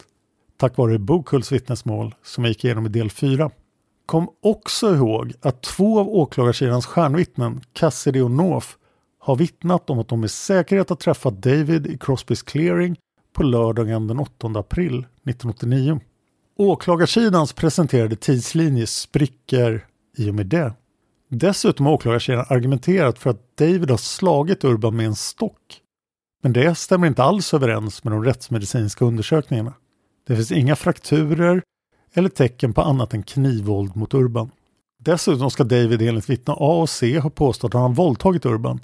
Tack 0.57 0.77
vare 0.77 0.99
Bokulls 0.99 1.51
vittnesmål 1.51 2.15
som 2.23 2.43
jag 2.43 2.49
gick 2.49 2.65
igenom 2.65 2.85
i 2.85 2.89
del 2.89 3.09
4. 3.09 3.51
Kom 4.05 4.29
också 4.41 4.95
ihåg 4.95 5.33
att 5.41 5.61
två 5.61 5.99
av 5.99 6.09
åklagarsidans 6.09 6.85
stjärnvittnen, 6.85 7.61
Cassidy 7.73 8.21
och 8.21 8.31
North, 8.31 8.67
har 9.25 9.35
vittnat 9.35 9.89
om 9.89 9.99
att 9.99 10.07
de 10.07 10.21
med 10.21 10.31
säkerhet 10.31 10.89
har 10.89 10.95
träffat 10.95 11.41
David 11.41 11.87
i 11.87 11.97
Crosbys 11.97 12.41
clearing 12.41 12.95
på 13.33 13.43
lördagen 13.43 14.07
den 14.07 14.19
8 14.19 14.47
april 14.47 14.97
1989. 14.97 15.99
Åklagarsidans 16.57 17.53
presenterade 17.53 18.15
tidslinje 18.15 18.87
spricker 18.87 19.85
i 20.17 20.29
och 20.29 20.35
med 20.35 20.45
det. 20.45 20.73
Dessutom 21.29 21.85
har 21.85 21.93
åklagarsidan 21.93 22.45
argumenterat 22.49 23.19
för 23.19 23.29
att 23.29 23.57
David 23.57 23.89
har 23.89 23.97
slagit 23.97 24.63
Urban 24.63 24.95
med 24.95 25.05
en 25.05 25.15
stock. 25.15 25.81
Men 26.43 26.53
det 26.53 26.75
stämmer 26.75 27.07
inte 27.07 27.23
alls 27.23 27.53
överens 27.53 28.03
med 28.03 28.13
de 28.13 28.23
rättsmedicinska 28.23 29.05
undersökningarna. 29.05 29.73
Det 30.27 30.35
finns 30.35 30.51
inga 30.51 30.75
frakturer 30.75 31.61
eller 32.13 32.29
tecken 32.29 32.73
på 32.73 32.81
annat 32.81 33.13
än 33.13 33.23
knivvåld 33.23 33.95
mot 33.95 34.13
Urban. 34.13 34.51
Dessutom 34.99 35.51
ska 35.51 35.63
David 35.63 36.01
enligt 36.01 36.29
vittne 36.29 36.53
A 36.57 36.81
och 36.81 36.89
C 36.89 37.19
ha 37.19 37.29
påstått 37.29 37.75
att 37.75 37.81
han 37.81 37.93
våldtagit 37.93 38.45
Urban, 38.45 38.79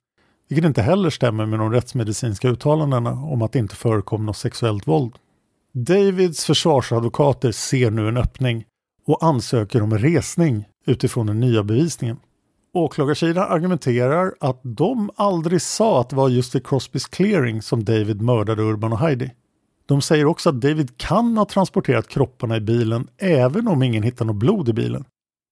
vilket 0.51 0.67
inte 0.67 0.81
heller 0.81 1.09
stämmer 1.09 1.45
med 1.45 1.59
de 1.59 1.71
rättsmedicinska 1.71 2.49
uttalandena 2.49 3.11
om 3.11 3.41
att 3.41 3.51
det 3.51 3.59
inte 3.59 3.75
förekom 3.75 4.25
något 4.25 4.37
sexuellt 4.37 4.87
våld. 4.87 5.15
Davids 5.73 6.45
försvarsadvokater 6.45 7.51
ser 7.51 7.91
nu 7.91 8.07
en 8.07 8.17
öppning 8.17 8.65
och 9.07 9.23
ansöker 9.23 9.81
om 9.81 9.97
resning 9.97 10.65
utifrån 10.85 11.27
den 11.27 11.39
nya 11.39 11.63
bevisningen. 11.63 12.17
Åklagarsidan 12.73 13.51
argumenterar 13.51 14.33
att 14.39 14.59
de 14.63 15.09
aldrig 15.15 15.61
sa 15.61 16.01
att 16.01 16.09
det 16.09 16.15
var 16.15 16.29
just 16.29 16.55
vid 16.55 16.67
Crosbys 16.67 17.05
clearing 17.05 17.61
som 17.61 17.83
David 17.83 18.21
mördade 18.21 18.61
Urban 18.63 18.93
och 18.93 18.99
Heidi. 18.99 19.31
De 19.85 20.01
säger 20.01 20.25
också 20.25 20.49
att 20.49 20.61
David 20.61 20.97
kan 20.97 21.37
ha 21.37 21.45
transporterat 21.45 22.07
kropparna 22.07 22.57
i 22.57 22.61
bilen 22.61 23.07
även 23.17 23.67
om 23.67 23.83
ingen 23.83 24.03
hittar 24.03 24.25
något 24.25 24.35
blod 24.35 24.69
i 24.69 24.73
bilen. 24.73 25.05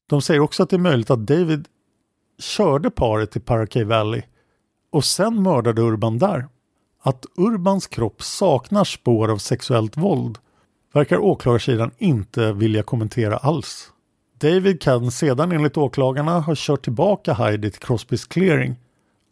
De 0.10 0.22
säger 0.22 0.40
också 0.40 0.64
att 0.64 0.70
det 0.70 0.76
är 0.76 0.78
möjligt 0.78 1.10
att 1.10 1.28
David 1.28 1.68
körde 2.40 2.90
paret 2.90 3.32
till 3.32 3.42
Paracay 3.42 3.84
Valley 3.84 4.22
och 4.90 5.06
sen 5.06 5.44
mördade 5.44 5.82
Urban 5.82 6.18
där. 6.18 6.48
Att 7.02 7.26
Urbans 7.36 7.88
kropp 7.88 8.24
saknar 8.24 8.84
spår 8.84 9.32
av 9.32 9.38
sexuellt 9.38 9.98
våld 9.98 10.38
verkar 10.94 11.18
åklagarsidan 11.18 11.92
inte 11.98 12.54
vilja 12.54 12.84
kommentera 12.84 13.38
alls. 13.38 13.92
David 14.38 14.82
kan 14.82 15.12
sedan 15.12 15.52
enligt 15.52 15.78
åklagarna 15.78 16.40
ha 16.40 16.54
kört 16.58 16.84
tillbaka 16.84 17.34
Heidi 17.34 17.72
till 17.72 17.80
Crosbys 17.82 18.26
clearing 18.26 18.76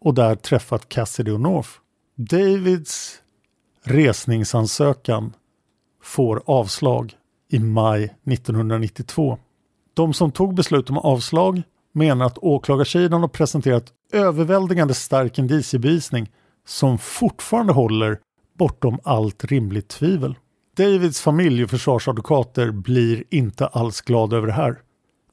och 0.02 0.14
där 0.14 0.36
träffat 0.36 0.90
Cassidy 0.90 1.32
och 1.32 1.42
North. 1.42 1.70
Davids 2.16 3.22
resningsansökan 3.84 5.34
får 6.04 6.44
avslag 6.46 7.14
i 7.50 7.60
maj 7.60 8.04
1992. 8.04 9.38
De 9.94 10.14
som 10.14 10.32
tog 10.32 10.54
beslut 10.54 10.90
om 10.90 10.98
avslag 10.98 11.62
menar 11.98 12.26
att 12.26 12.38
åklagarsidan 12.38 13.22
har 13.22 13.28
presenterat 13.28 13.94
överväldigande 14.12 14.94
stark 14.94 15.40
indiciebevisning 15.40 16.32
som 16.68 16.98
fortfarande 16.98 17.74
håller 17.74 18.20
bortom 18.58 19.00
allt 19.04 19.46
rimligt 19.46 19.88
tvivel. 19.88 20.36
Davids 20.78 21.22
familj 21.22 21.64
och 21.64 21.70
försvarsadvokater 21.70 22.72
blir 22.72 23.24
inte 23.30 23.68
alls 23.68 24.02
glada 24.02 24.38
över 24.38 24.48
det 24.48 24.54
här. 24.54 24.80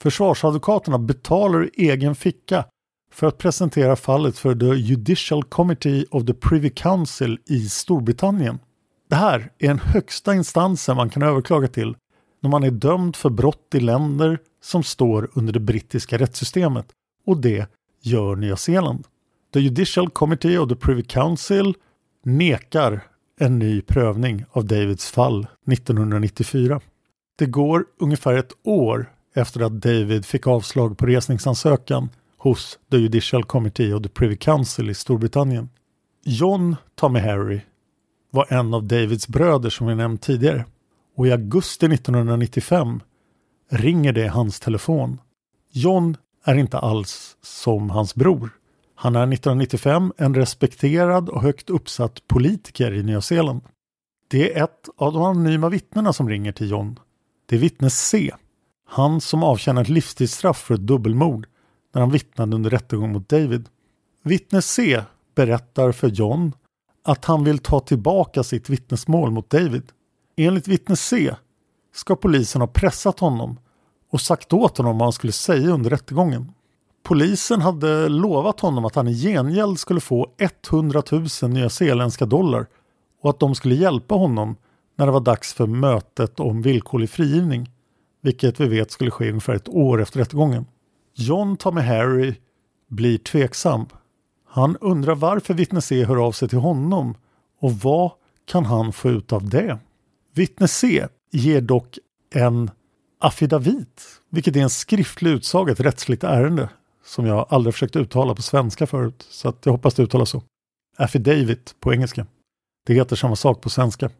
Försvarsadvokaterna 0.00 0.98
betalar 0.98 1.58
ur 1.58 1.70
egen 1.74 2.14
ficka 2.14 2.64
för 3.12 3.26
att 3.26 3.38
presentera 3.38 3.96
fallet 3.96 4.38
för 4.38 4.54
The 4.54 4.66
Judicial 4.66 5.44
Committee 5.44 6.04
of 6.10 6.26
the 6.26 6.34
Privy 6.34 6.70
Council 6.70 7.38
i 7.46 7.68
Storbritannien. 7.68 8.58
Det 9.10 9.16
här 9.16 9.50
är 9.58 9.68
den 9.68 9.78
högsta 9.78 10.34
instansen 10.34 10.96
man 10.96 11.10
kan 11.10 11.22
överklaga 11.22 11.68
till 11.68 11.96
när 12.44 12.50
man 12.50 12.64
är 12.64 12.70
dömd 12.70 13.16
för 13.16 13.30
brott 13.30 13.74
i 13.74 13.80
länder 13.80 14.38
som 14.62 14.82
står 14.82 15.30
under 15.32 15.52
det 15.52 15.60
brittiska 15.60 16.18
rättssystemet 16.18 16.86
och 17.26 17.36
det 17.36 17.70
gör 18.02 18.36
Nya 18.36 18.56
Zeeland. 18.56 19.06
The 19.54 19.60
Judicial 19.60 20.10
Committee 20.10 20.58
of 20.58 20.68
the 20.68 20.76
Privy 20.76 21.02
Council 21.02 21.74
nekar 22.24 23.00
en 23.40 23.58
ny 23.58 23.80
prövning 23.80 24.44
av 24.50 24.64
Davids 24.64 25.10
fall 25.10 25.46
1994. 25.72 26.80
Det 27.38 27.46
går 27.46 27.84
ungefär 28.00 28.34
ett 28.34 28.52
år 28.62 29.12
efter 29.34 29.60
att 29.60 29.80
David 29.80 30.26
fick 30.26 30.46
avslag 30.46 30.98
på 30.98 31.06
resningsansökan 31.06 32.08
hos 32.38 32.78
The 32.90 32.96
Judicial 32.96 33.44
Committee 33.44 33.94
of 33.94 34.02
the 34.02 34.08
Privy 34.08 34.36
Council 34.36 34.90
i 34.90 34.94
Storbritannien. 34.94 35.68
John 36.24 36.76
Tommy 36.94 37.20
Harry 37.20 37.60
var 38.30 38.52
en 38.52 38.74
av 38.74 38.84
Davids 38.84 39.28
bröder 39.28 39.70
som 39.70 39.86
vi 39.86 39.94
nämnt 39.94 40.22
tidigare 40.22 40.64
och 41.14 41.26
i 41.26 41.32
augusti 41.32 41.86
1995 41.86 43.00
ringer 43.70 44.12
det 44.12 44.28
hans 44.28 44.60
telefon. 44.60 45.20
John 45.72 46.16
är 46.44 46.54
inte 46.54 46.78
alls 46.78 47.36
som 47.42 47.90
hans 47.90 48.14
bror. 48.14 48.50
Han 48.94 49.16
är 49.16 49.22
1995 49.22 50.12
en 50.16 50.34
respekterad 50.34 51.28
och 51.28 51.42
högt 51.42 51.70
uppsatt 51.70 52.28
politiker 52.28 52.92
i 52.92 53.02
Nya 53.02 53.20
Zeeland. 53.20 53.60
Det 54.28 54.52
är 54.52 54.64
ett 54.64 54.88
av 54.96 55.12
de 55.12 55.22
anonyma 55.22 55.68
vittnena 55.68 56.12
som 56.12 56.28
ringer 56.28 56.52
till 56.52 56.70
John. 56.70 56.98
Det 57.46 57.56
är 57.56 57.60
vittne 57.60 57.90
C. 57.90 58.34
Han 58.88 59.20
som 59.20 59.42
avtjänar 59.42 59.82
ett 59.82 59.88
livstidsstraff 59.88 60.58
för 60.58 60.74
ett 60.74 60.86
dubbelmord 60.86 61.46
när 61.94 62.00
han 62.00 62.10
vittnade 62.10 62.56
under 62.56 62.70
rättegång 62.70 63.12
mot 63.12 63.28
David. 63.28 63.68
Vittne 64.22 64.62
C 64.62 65.02
berättar 65.34 65.92
för 65.92 66.08
John 66.08 66.52
att 67.04 67.24
han 67.24 67.44
vill 67.44 67.58
ta 67.58 67.80
tillbaka 67.80 68.42
sitt 68.42 68.70
vittnesmål 68.70 69.30
mot 69.30 69.50
David. 69.50 69.92
Enligt 70.36 70.68
vittne 70.68 70.96
C 70.96 71.34
ska 71.94 72.16
polisen 72.16 72.60
ha 72.60 72.68
pressat 72.68 73.20
honom 73.20 73.58
och 74.10 74.20
sagt 74.20 74.52
åt 74.52 74.78
honom 74.78 74.98
vad 74.98 75.06
han 75.06 75.12
skulle 75.12 75.32
säga 75.32 75.68
under 75.68 75.90
rättegången. 75.90 76.52
Polisen 77.02 77.60
hade 77.60 78.08
lovat 78.08 78.60
honom 78.60 78.84
att 78.84 78.94
han 78.94 79.08
i 79.08 79.14
gengäld 79.14 79.78
skulle 79.78 80.00
få 80.00 80.28
100 80.70 81.02
000 81.12 81.26
nyzeeländska 81.50 82.26
dollar 82.26 82.66
och 83.22 83.30
att 83.30 83.40
de 83.40 83.54
skulle 83.54 83.74
hjälpa 83.74 84.14
honom 84.14 84.56
när 84.96 85.06
det 85.06 85.12
var 85.12 85.20
dags 85.20 85.54
för 85.54 85.66
mötet 85.66 86.40
om 86.40 86.62
villkorlig 86.62 87.10
frigivning, 87.10 87.70
vilket 88.22 88.60
vi 88.60 88.68
vet 88.68 88.90
skulle 88.90 89.10
ske 89.10 89.28
ungefär 89.28 89.54
ett 89.54 89.68
år 89.68 90.02
efter 90.02 90.18
rättegången. 90.18 90.66
John 91.14 91.56
Tommy 91.56 91.80
Harry 91.80 92.34
blir 92.88 93.18
tveksam. 93.18 93.86
Han 94.48 94.76
undrar 94.76 95.14
varför 95.14 95.54
vittne 95.54 95.80
C 95.80 96.04
hör 96.04 96.26
av 96.26 96.32
sig 96.32 96.48
till 96.48 96.58
honom 96.58 97.14
och 97.60 97.72
vad 97.72 98.10
kan 98.46 98.64
han 98.64 98.92
få 98.92 99.10
ut 99.10 99.32
av 99.32 99.48
det? 99.48 99.78
Vittne 100.34 100.68
C 100.68 101.06
ger 101.30 101.60
dock 101.60 101.98
en 102.34 102.70
affidavit, 103.20 104.02
vilket 104.30 104.56
är 104.56 104.60
en 104.60 104.70
skriftlig 104.70 105.30
utsaga, 105.30 105.72
ett 105.72 105.80
rättsligt 105.80 106.24
ärende 106.24 106.68
som 107.04 107.26
jag 107.26 107.46
aldrig 107.50 107.74
försökt 107.74 107.96
uttala 107.96 108.34
på 108.34 108.42
svenska 108.42 108.86
förut, 108.86 109.26
så 109.30 109.48
att 109.48 109.66
jag 109.66 109.72
hoppas 109.72 109.94
det 109.94 110.02
uttalas 110.02 110.30
så. 110.30 110.42
Affidavit 110.96 111.74
på 111.80 111.92
engelska. 111.92 112.26
Det 112.86 112.94
heter 112.94 113.16
samma 113.16 113.36
sak 113.36 113.60
på 113.60 113.70
svenska. 113.70 114.10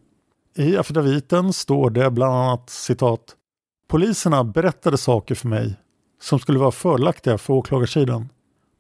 I 0.57 0.77
affidaviten 0.77 1.53
står 1.53 1.91
det 1.91 2.11
bland 2.11 2.35
annat 2.35 2.71
citat 2.71 3.37
Poliserna 3.89 4.45
berättade 4.45 4.99
saker 4.99 5.35
för 5.35 5.49
mig 5.49 5.75
som 6.21 6.39
skulle 6.39 6.59
vara 6.59 6.71
fördelaktiga 6.71 7.39
för 7.39 7.55
åklagarsidan. 7.55 8.29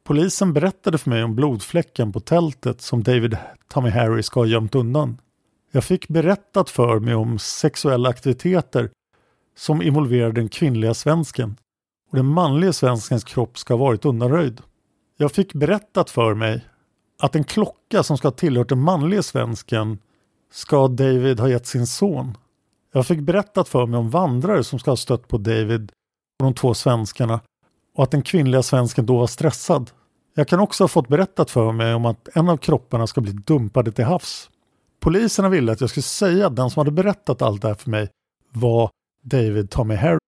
Polisen 0.04 0.52
berättade 0.52 0.98
för 0.98 1.10
mig 1.10 1.24
om 1.24 1.34
blodfläcken 1.34 2.12
på 2.12 2.20
tältet 2.20 2.80
som 2.80 3.02
David 3.02 3.36
Tommy 3.68 3.90
Harry 3.90 4.22
ska 4.22 4.40
ha 4.40 4.46
gömt 4.46 4.74
undan. 4.74 5.18
Jag 5.74 5.84
fick 5.84 6.08
berättat 6.08 6.70
för 6.70 6.98
mig 6.98 7.14
om 7.14 7.38
sexuella 7.38 8.08
aktiviteter 8.08 8.90
som 9.56 9.82
involverar 9.82 10.32
den 10.32 10.48
kvinnliga 10.48 10.94
svensken 10.94 11.56
och 12.10 12.16
den 12.16 12.26
manliga 12.26 12.72
svenskens 12.72 13.24
kropp 13.24 13.58
ska 13.58 13.74
ha 13.74 13.78
varit 13.78 14.04
undanröjd. 14.04 14.60
Jag 15.16 15.32
fick 15.32 15.52
berättat 15.52 16.10
för 16.10 16.34
mig 16.34 16.64
att 17.18 17.36
en 17.36 17.44
klocka 17.44 18.02
som 18.02 18.18
ska 18.18 18.28
ha 18.28 18.32
tillhört 18.32 18.68
den 18.68 18.80
manliga 18.80 19.22
svensken 19.22 19.98
ska 20.52 20.88
David 20.88 21.40
ha 21.40 21.48
gett 21.48 21.66
sin 21.66 21.86
son. 21.86 22.36
Jag 22.92 23.06
fick 23.06 23.20
berättat 23.20 23.68
för 23.68 23.86
mig 23.86 23.98
om 23.98 24.10
vandrare 24.10 24.64
som 24.64 24.78
ska 24.78 24.90
ha 24.90 24.96
stött 24.96 25.28
på 25.28 25.38
David 25.38 25.92
och 26.38 26.44
de 26.44 26.54
två 26.54 26.74
svenskarna 26.74 27.40
och 27.94 28.04
att 28.04 28.10
den 28.10 28.22
kvinnliga 28.22 28.62
svensken 28.62 29.06
då 29.06 29.18
var 29.18 29.26
stressad. 29.26 29.90
Jag 30.34 30.48
kan 30.48 30.60
också 30.60 30.84
ha 30.84 30.88
fått 30.88 31.08
berättat 31.08 31.50
för 31.50 31.72
mig 31.72 31.94
om 31.94 32.04
att 32.04 32.28
en 32.34 32.48
av 32.48 32.56
kropparna 32.56 33.06
ska 33.06 33.20
bli 33.20 33.32
dumpade 33.32 33.92
till 33.92 34.04
havs. 34.04 34.50
Poliserna 35.04 35.48
ville 35.48 35.72
att 35.72 35.80
jag 35.80 35.90
skulle 35.90 36.02
säga 36.02 36.46
att 36.46 36.56
den 36.56 36.70
som 36.70 36.80
hade 36.80 36.90
berättat 36.90 37.42
allt 37.42 37.62
det 37.62 37.68
här 37.68 37.74
för 37.74 37.90
mig 37.90 38.10
var 38.52 38.90
David 39.22 39.70
Tommy 39.70 39.94
Harry. 39.94 40.18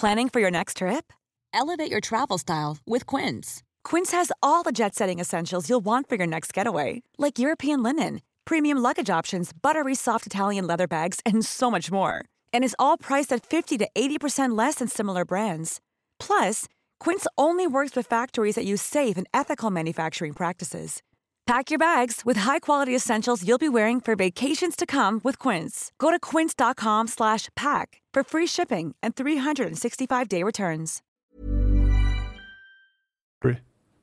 Planning 0.00 0.30
for 0.30 0.40
your 0.40 0.50
next 0.50 0.76
trip? 0.76 1.12
Elevate 1.54 1.90
your 1.90 2.00
travel 2.00 2.38
style 2.38 2.76
with 2.86 3.16
Quince. 3.16 3.62
Quince 3.90 4.16
has 4.16 4.32
all 4.40 4.64
the 4.64 4.72
jet 4.72 4.94
setting 4.94 5.20
essentials 5.20 5.70
you'll 5.70 5.84
want 5.84 6.08
for 6.08 6.16
your 6.18 6.26
next 6.26 6.56
getaway, 6.56 7.02
like 7.18 7.42
European 7.42 7.82
linen, 7.82 8.20
premium 8.44 8.82
luggage 8.82 9.18
options, 9.18 9.52
buttery 9.62 9.94
soft 9.94 10.26
Italian 10.26 10.66
leather 10.66 10.86
bags, 10.86 11.20
and 11.24 11.46
so 11.46 11.70
much 11.70 11.90
more. 11.90 12.12
And 12.52 12.64
is 12.64 12.76
all 12.78 12.98
priced 12.98 13.32
at 13.36 13.46
50 13.46 13.78
to 13.78 13.88
80% 13.96 14.58
less 14.58 14.74
than 14.76 14.88
similar 14.88 15.24
brands. 15.24 15.80
Plus, 16.18 16.66
Quince 17.00 17.26
only 17.36 17.66
works 17.66 17.96
with 17.96 18.10
factories 18.10 18.54
that 18.54 18.64
use 18.64 18.82
safe 18.82 19.16
and 19.16 19.26
ethical 19.32 19.70
manufacturing 19.70 20.34
practices. 20.34 21.02
Pack 21.46 21.70
your 21.70 21.78
bags 21.78 22.22
with 22.24 22.40
high-quality 22.40 22.96
essentials 22.96 23.42
you'll 23.42 23.58
be 23.58 23.68
wearing 23.68 24.00
for 24.00 24.16
vacations 24.16 24.76
to 24.76 24.86
come 24.86 25.20
with 25.24 25.38
Quince. 25.38 25.92
Go 25.98 26.10
to 26.10 26.18
quince.com 26.18 27.08
slash 27.08 27.48
pack 27.54 28.00
for 28.14 28.24
free 28.24 28.46
shipping 28.46 28.94
and 29.02 29.14
365-day 29.14 30.42
returns. 30.42 31.02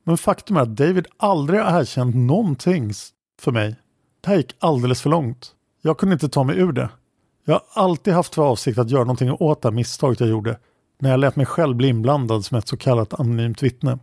Men 0.04 0.18
faktum 0.18 0.56
är 0.56 0.60
att 0.60 0.76
David 0.76 1.06
aldrig 1.16 1.60
har 1.60 1.80
erkänt 1.80 2.14
någonting 2.14 2.92
för 3.40 3.52
mig. 3.52 3.76
Det 4.20 4.30
här 4.30 4.36
gick 4.36 4.56
alldeles 4.58 5.02
för 5.02 5.10
långt. 5.10 5.54
Jag 5.82 5.98
kunde 5.98 6.12
inte 6.12 6.28
ta 6.28 6.44
mig 6.44 6.58
ur 6.58 6.72
det. 6.72 6.90
Jag 7.44 7.54
har 7.54 7.82
alltid 7.82 8.14
haft 8.14 8.34
för 8.34 8.42
avsikt 8.42 8.78
att 8.78 8.90
göra 8.90 9.04
någonting 9.04 9.30
åt 9.30 9.62
det 9.62 9.70
misstaget 9.70 10.20
jag 10.20 10.28
gjorde 10.28 10.58
när 10.98 11.10
jag 11.10 11.20
lät 11.20 11.36
mig 11.36 11.46
själv 11.46 11.76
bli 11.76 11.88
inblandad 11.88 12.44
som 12.44 12.58
ett 12.58 12.68
så 12.68 12.76
kallat 12.76 13.20
anonymt 13.20 13.62
vittne. 13.62 13.98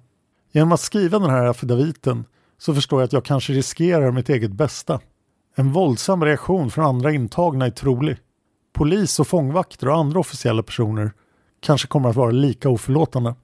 Genom 0.51 0.71
att 0.71 0.79
skriva 0.79 1.19
den 1.19 1.29
här 1.29 1.45
affidaviten 1.45 2.25
så 2.59 2.73
förstår 2.73 3.01
jag 3.01 3.05
att 3.05 3.13
jag 3.13 3.25
kanske 3.25 3.53
riskerar 3.53 4.11
mitt 4.11 4.29
eget 4.29 4.51
bästa. 4.51 4.99
En 5.55 5.71
våldsam 5.71 6.23
reaktion 6.23 6.71
från 6.71 6.85
andra 6.85 7.11
intagna 7.11 7.65
är 7.65 7.69
trolig. 7.69 8.17
Polis 8.73 9.19
och 9.19 9.27
fångvakter 9.27 9.87
och 9.87 9.97
andra 9.97 10.19
officiella 10.19 10.63
personer 10.63 11.11
kanske 11.59 11.87
kommer 11.87 12.09
att 12.09 12.15
vara 12.15 12.31
lika 12.31 12.69
oförlåtande. 12.69 13.35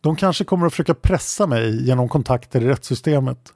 De 0.00 0.16
kanske 0.16 0.44
kommer 0.44 0.66
att 0.66 0.72
försöka 0.72 0.94
pressa 0.94 1.46
mig 1.46 1.86
genom 1.86 2.08
kontakter 2.08 2.60
i 2.60 2.68
rättssystemet. 2.68 3.52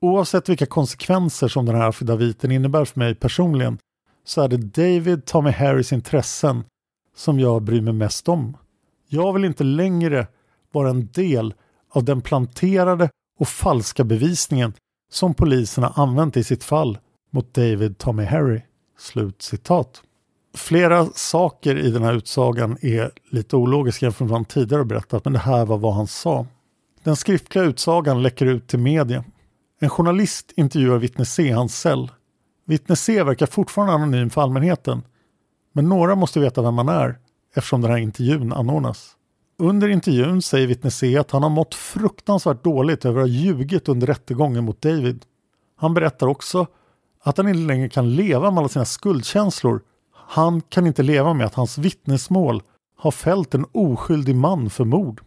Oavsett 0.00 0.48
vilka 0.48 0.66
konsekvenser 0.66 1.48
som 1.48 1.66
den 1.66 1.74
här 1.74 1.88
affidaviten 1.88 2.52
innebär 2.52 2.84
för 2.84 2.98
mig 2.98 3.14
personligen 3.14 3.78
så 4.24 4.42
är 4.42 4.48
det 4.48 4.56
David 4.56 5.24
Tommy 5.24 5.50
Harris 5.50 5.92
intressen 5.92 6.64
som 7.16 7.40
jag 7.40 7.62
bryr 7.62 7.80
mig 7.80 7.92
mest 7.92 8.28
om. 8.28 8.56
Jag 9.08 9.32
vill 9.32 9.44
inte 9.44 9.64
längre 9.64 10.26
vara 10.72 10.90
en 10.90 11.06
del 11.12 11.54
av 11.90 12.04
den 12.04 12.20
planterade 12.20 13.10
och 13.38 13.48
falska 13.48 14.04
bevisningen 14.04 14.72
som 15.12 15.34
polisen 15.34 15.84
har 15.84 16.02
använt 16.02 16.36
i 16.36 16.44
sitt 16.44 16.64
fall 16.64 16.98
mot 17.30 17.54
David 17.54 17.98
Tommy 17.98 18.24
Harry. 18.24 18.60
Slut 18.98 19.42
citat. 19.42 20.02
Flera 20.54 21.06
saker 21.06 21.78
i 21.78 21.90
den 21.90 22.02
här 22.02 22.14
utsagan 22.14 22.78
är 22.82 23.10
lite 23.30 23.56
ologiska 23.56 24.06
jämfört 24.06 24.20
med 24.20 24.28
vad 24.28 24.38
han 24.38 24.44
tidigare 24.44 24.84
berättat, 24.84 25.24
men 25.24 25.32
det 25.32 25.38
här 25.38 25.66
var 25.66 25.78
vad 25.78 25.94
han 25.94 26.06
sa. 26.06 26.46
Den 27.02 27.16
skriftliga 27.16 27.64
utsagan 27.64 28.22
läcker 28.22 28.46
ut 28.46 28.68
till 28.68 28.78
media. 28.78 29.24
En 29.80 29.90
journalist 29.90 30.52
intervjuar 30.56 30.98
vittne 30.98 31.24
C 31.24 31.42
i 31.42 31.50
hans 31.50 31.80
cell. 31.80 32.10
Vittne 32.64 32.96
C 32.96 33.22
verkar 33.22 33.46
fortfarande 33.46 33.94
anonym 33.94 34.30
för 34.30 34.40
allmänheten, 34.40 35.02
men 35.72 35.88
några 35.88 36.14
måste 36.14 36.40
veta 36.40 36.62
vem 36.62 36.78
han 36.78 36.88
är 36.88 37.18
eftersom 37.54 37.80
den 37.80 37.90
här 37.90 37.98
intervjun 37.98 38.52
anordnas. 38.52 39.15
Under 39.58 39.88
intervjun 39.88 40.42
säger 40.42 40.66
vittne 40.66 40.90
C 40.90 41.16
att 41.16 41.30
han 41.30 41.42
har 41.42 41.50
mått 41.50 41.74
fruktansvärt 41.74 42.64
dåligt 42.64 43.04
över 43.04 43.20
att 43.20 43.28
ha 43.28 43.34
ljugit 43.34 43.88
under 43.88 44.06
rättegången 44.06 44.64
mot 44.64 44.82
David. 44.82 45.24
Han 45.76 45.94
berättar 45.94 46.26
också 46.26 46.66
att 47.22 47.36
han 47.36 47.48
inte 47.48 47.66
längre 47.66 47.88
kan 47.88 48.14
leva 48.14 48.50
med 48.50 48.58
alla 48.58 48.68
sina 48.68 48.84
skuldkänslor. 48.84 49.80
Han 50.14 50.60
kan 50.60 50.86
inte 50.86 51.02
leva 51.02 51.34
med 51.34 51.46
att 51.46 51.54
hans 51.54 51.78
vittnesmål 51.78 52.62
har 52.96 53.10
fällt 53.10 53.54
en 53.54 53.66
oskyldig 53.72 54.36
man 54.36 54.70
för 54.70 54.84
mord. 54.84 55.20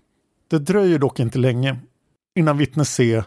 Det 0.50 0.60
dröjer 0.60 1.00
dock 1.00 1.20
inte 1.20 1.40
länge 1.40 1.80
innan 2.36 2.58
vittne 2.58 2.86
C 2.86 3.24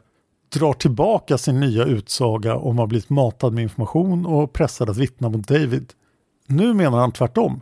drar 0.53 0.73
tillbaka 0.73 1.39
sin 1.39 1.61
nya 1.61 1.85
utsaga 1.85 2.57
om 2.57 2.73
att 2.73 2.79
ha 2.79 2.87
blivit 2.87 3.11
matad 3.11 3.53
med 3.53 3.63
information 3.63 4.27
och 4.27 4.53
pressad 4.53 4.91
att 4.91 4.97
vittna 4.97 5.29
mot 5.29 5.49
David. 5.49 5.93
Nu 6.47 6.75
menar 6.75 6.99
han 6.99 7.13
tvärtom 7.13 7.61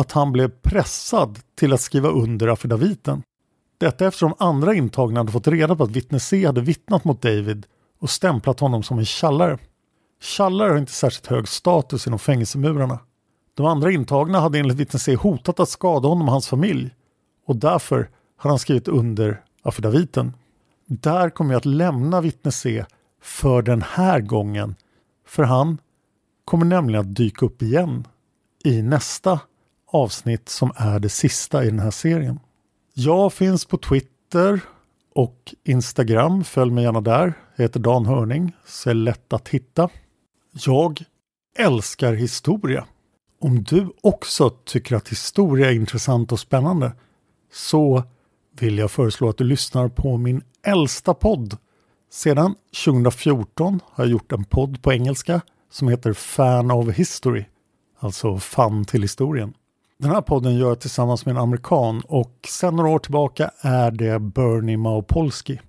att 0.00 0.12
han 0.12 0.32
blev 0.32 0.48
pressad 0.48 1.38
till 1.54 1.72
att 1.72 1.80
skriva 1.80 2.08
under 2.08 2.48
affidaviten. 2.48 3.22
Detta 3.78 4.06
eftersom 4.06 4.34
andra 4.38 4.74
intagna 4.74 5.20
hade 5.20 5.32
fått 5.32 5.48
reda 5.48 5.76
på 5.76 5.84
att 5.84 5.90
vittne 5.90 6.20
C 6.20 6.46
hade 6.46 6.60
vittnat 6.60 7.04
mot 7.04 7.22
David 7.22 7.66
och 8.00 8.10
stämplat 8.10 8.60
honom 8.60 8.82
som 8.82 8.98
en 8.98 9.04
tjallare. 9.04 9.58
Tjallare 10.22 10.70
har 10.70 10.78
inte 10.78 10.92
särskilt 10.92 11.26
hög 11.26 11.48
status 11.48 12.06
inom 12.06 12.18
fängelsemurarna. 12.18 12.98
De 13.54 13.66
andra 13.66 13.92
intagna 13.92 14.40
hade 14.40 14.58
enligt 14.58 14.76
vittne 14.76 14.98
C 14.98 15.14
hotat 15.14 15.60
att 15.60 15.68
skada 15.68 16.08
honom 16.08 16.26
och 16.26 16.32
hans 16.32 16.48
familj 16.48 16.90
och 17.46 17.56
därför 17.56 18.10
hade 18.36 18.52
han 18.52 18.58
skrivit 18.58 18.88
under 18.88 19.42
affidaviten. 19.62 20.32
Där 20.86 21.30
kommer 21.30 21.52
jag 21.52 21.58
att 21.58 21.64
lämna 21.64 22.20
vittne 22.20 22.52
C 22.52 22.84
för 23.22 23.62
den 23.62 23.82
här 23.82 24.20
gången 24.20 24.74
för 25.26 25.42
han 25.42 25.78
kommer 26.44 26.66
nämligen 26.66 27.00
att 27.00 27.16
dyka 27.16 27.46
upp 27.46 27.62
igen 27.62 28.06
i 28.64 28.82
nästa 28.82 29.40
avsnitt 29.90 30.48
som 30.48 30.72
är 30.76 30.98
det 30.98 31.08
sista 31.08 31.64
i 31.64 31.66
den 31.66 31.78
här 31.78 31.90
serien. 31.90 32.40
Jag 32.94 33.32
finns 33.32 33.64
på 33.64 33.78
Twitter 33.78 34.60
och 35.14 35.54
Instagram. 35.64 36.44
Följ 36.44 36.72
mig 36.72 36.84
gärna 36.84 37.00
där. 37.00 37.34
Jag 37.56 37.64
heter 37.64 37.80
Dan 37.80 38.06
Hörning, 38.06 38.52
så 38.66 38.90
är 38.90 38.94
lätt 38.94 39.32
att 39.32 39.48
hitta. 39.48 39.88
Jag 40.52 41.02
älskar 41.58 42.12
historia. 42.12 42.86
Om 43.40 43.62
du 43.62 43.92
också 44.00 44.50
tycker 44.50 44.96
att 44.96 45.08
historia 45.08 45.70
är 45.70 45.74
intressant 45.74 46.32
och 46.32 46.40
spännande 46.40 46.92
så 47.52 48.02
vill 48.58 48.78
jag 48.78 48.90
föreslå 48.90 49.28
att 49.28 49.38
du 49.38 49.44
lyssnar 49.44 49.88
på 49.88 50.16
min 50.16 50.42
äldsta 50.62 51.14
podd. 51.14 51.56
Sedan 52.12 52.54
2014 52.84 53.80
har 53.92 54.04
jag 54.04 54.10
gjort 54.10 54.32
en 54.32 54.44
podd 54.44 54.82
på 54.82 54.92
engelska 54.92 55.40
som 55.70 55.88
heter 55.88 56.12
Fan 56.12 56.70
of 56.70 56.88
History, 56.88 57.44
alltså 57.98 58.38
fan 58.38 58.84
till 58.84 59.02
historien. 59.02 59.54
Den 60.00 60.10
här 60.10 60.20
podden 60.20 60.54
gör 60.54 60.68
jag 60.68 60.80
tillsammans 60.80 61.26
med 61.26 61.32
en 61.32 61.42
amerikan 61.42 62.02
och 62.08 62.32
sedan 62.48 62.76
några 62.76 62.90
år 62.90 62.98
tillbaka 62.98 63.50
är 63.60 63.90
det 63.90 64.18
Bernie 64.18 64.76
Maupolski. 64.76 65.60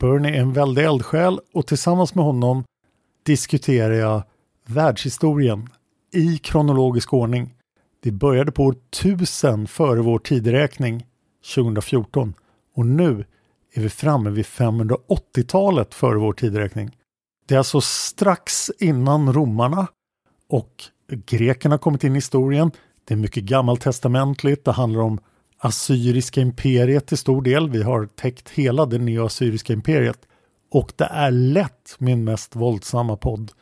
Bernie 0.00 0.36
är 0.36 0.40
en 0.40 0.52
väldig 0.52 0.84
eldsjäl 0.84 1.40
och 1.54 1.66
tillsammans 1.66 2.14
med 2.14 2.24
honom 2.24 2.64
diskuterar 3.22 3.94
jag 3.94 4.22
världshistorien 4.66 5.68
i 6.12 6.38
kronologisk 6.38 7.12
ordning. 7.12 7.54
Det 8.02 8.12
började 8.12 8.52
på 8.52 8.64
år 8.64 8.76
1000 8.90 9.66
före 9.66 10.00
vår 10.00 10.18
tideräkning 10.18 11.06
2014 11.54 12.34
och 12.76 12.86
nu 12.86 13.24
är 13.74 13.80
vi 13.80 13.88
framme 13.88 14.30
vid 14.30 14.44
580-talet 14.44 15.94
före 15.94 16.18
vår 16.18 16.32
tideräkning. 16.32 16.96
Det 17.46 17.54
är 17.54 17.58
alltså 17.58 17.80
strax 17.80 18.70
innan 18.78 19.32
romarna 19.32 19.86
och 20.48 20.84
grekerna 21.08 21.78
kommit 21.78 22.04
in 22.04 22.12
i 22.12 22.14
historien. 22.14 22.70
Det 23.04 23.14
är 23.14 23.18
mycket 23.18 23.44
gammaltestamentligt. 23.44 24.64
Det 24.64 24.72
handlar 24.72 25.00
om 25.00 25.18
Assyriska 25.58 26.40
imperiet 26.40 27.06
till 27.06 27.18
stor 27.18 27.42
del. 27.42 27.70
Vi 27.70 27.82
har 27.82 28.06
täckt 28.06 28.48
hela 28.48 28.86
det 28.86 28.98
neoassyriska 28.98 29.72
imperiet. 29.72 30.18
Och 30.70 30.92
det 30.96 31.04
är 31.04 31.30
lätt 31.30 31.96
min 31.98 32.24
mest 32.24 32.56
våldsamma 32.56 33.16
podd. 33.16 33.52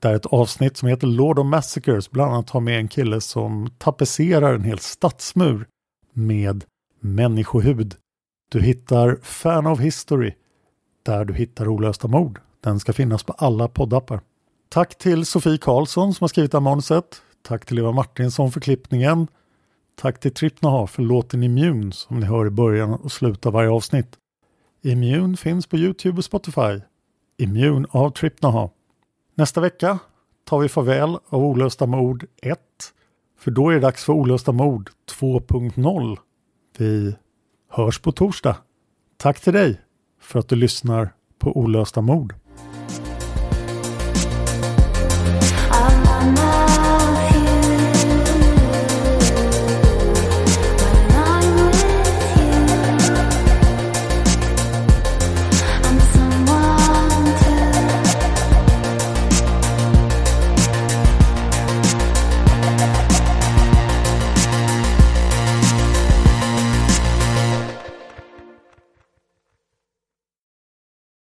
Där 0.00 0.14
ett 0.14 0.26
avsnitt 0.26 0.76
som 0.76 0.88
heter 0.88 1.06
Lord 1.06 1.38
of 1.38 1.46
Massacres 1.46 2.10
bland 2.10 2.32
annat 2.32 2.50
har 2.50 2.60
med 2.60 2.78
en 2.78 2.88
kille 2.88 3.20
som 3.20 3.70
tapetserar 3.78 4.54
en 4.54 4.64
hel 4.64 4.78
stadsmur 4.78 5.66
med 6.12 6.64
människohud. 7.00 7.94
Du 8.48 8.60
hittar 8.60 9.18
Fan 9.22 9.66
of 9.66 9.80
History 9.80 10.34
där 11.02 11.24
du 11.24 11.34
hittar 11.34 11.68
olösta 11.68 12.08
mord. 12.08 12.40
Den 12.60 12.80
ska 12.80 12.92
finnas 12.92 13.22
på 13.22 13.32
alla 13.32 13.68
poddappar. 13.68 14.20
Tack 14.68 14.98
till 14.98 15.26
Sofie 15.26 15.58
Karlsson 15.58 16.14
som 16.14 16.24
har 16.24 16.28
skrivit 16.28 16.52
det 16.52 16.58
här 16.58 16.62
manuset. 16.62 17.22
Tack 17.42 17.66
till 17.66 17.78
Eva 17.78 17.92
Martinsson 17.92 18.52
för 18.52 18.60
klippningen. 18.60 19.28
Tack 19.94 20.20
till 20.20 20.34
Tripnaha 20.34 20.86
för 20.86 21.02
låten 21.02 21.42
Immune 21.42 21.92
som 21.92 22.20
ni 22.20 22.26
hör 22.26 22.46
i 22.46 22.50
början 22.50 22.94
och 22.94 23.12
slutet 23.12 23.46
av 23.46 23.52
varje 23.52 23.70
avsnitt. 23.70 24.16
Immune 24.82 25.36
finns 25.36 25.66
på 25.66 25.76
Youtube 25.76 26.18
och 26.18 26.24
Spotify. 26.24 26.80
Immune 27.36 27.88
av 27.90 28.10
Tripnaha. 28.10 28.70
Nästa 29.34 29.60
vecka 29.60 29.98
tar 30.44 30.58
vi 30.58 30.68
farväl 30.68 31.18
av 31.28 31.44
Olösta 31.44 31.86
mord 31.86 32.26
1. 32.42 32.58
För 33.38 33.50
då 33.50 33.68
är 33.70 33.74
det 33.74 33.80
dags 33.80 34.04
för 34.04 34.12
Olösta 34.12 34.52
mord 34.52 34.90
2.0. 35.20 36.18
Vi 36.78 37.16
hörs 37.70 37.98
på 37.98 38.12
torsdag. 38.12 38.56
Tack 39.16 39.40
till 39.40 39.52
dig 39.52 39.80
för 40.20 40.38
att 40.38 40.48
du 40.48 40.56
lyssnar 40.56 41.10
på 41.38 41.58
Olösta 41.58 42.00
mord. 42.00 42.34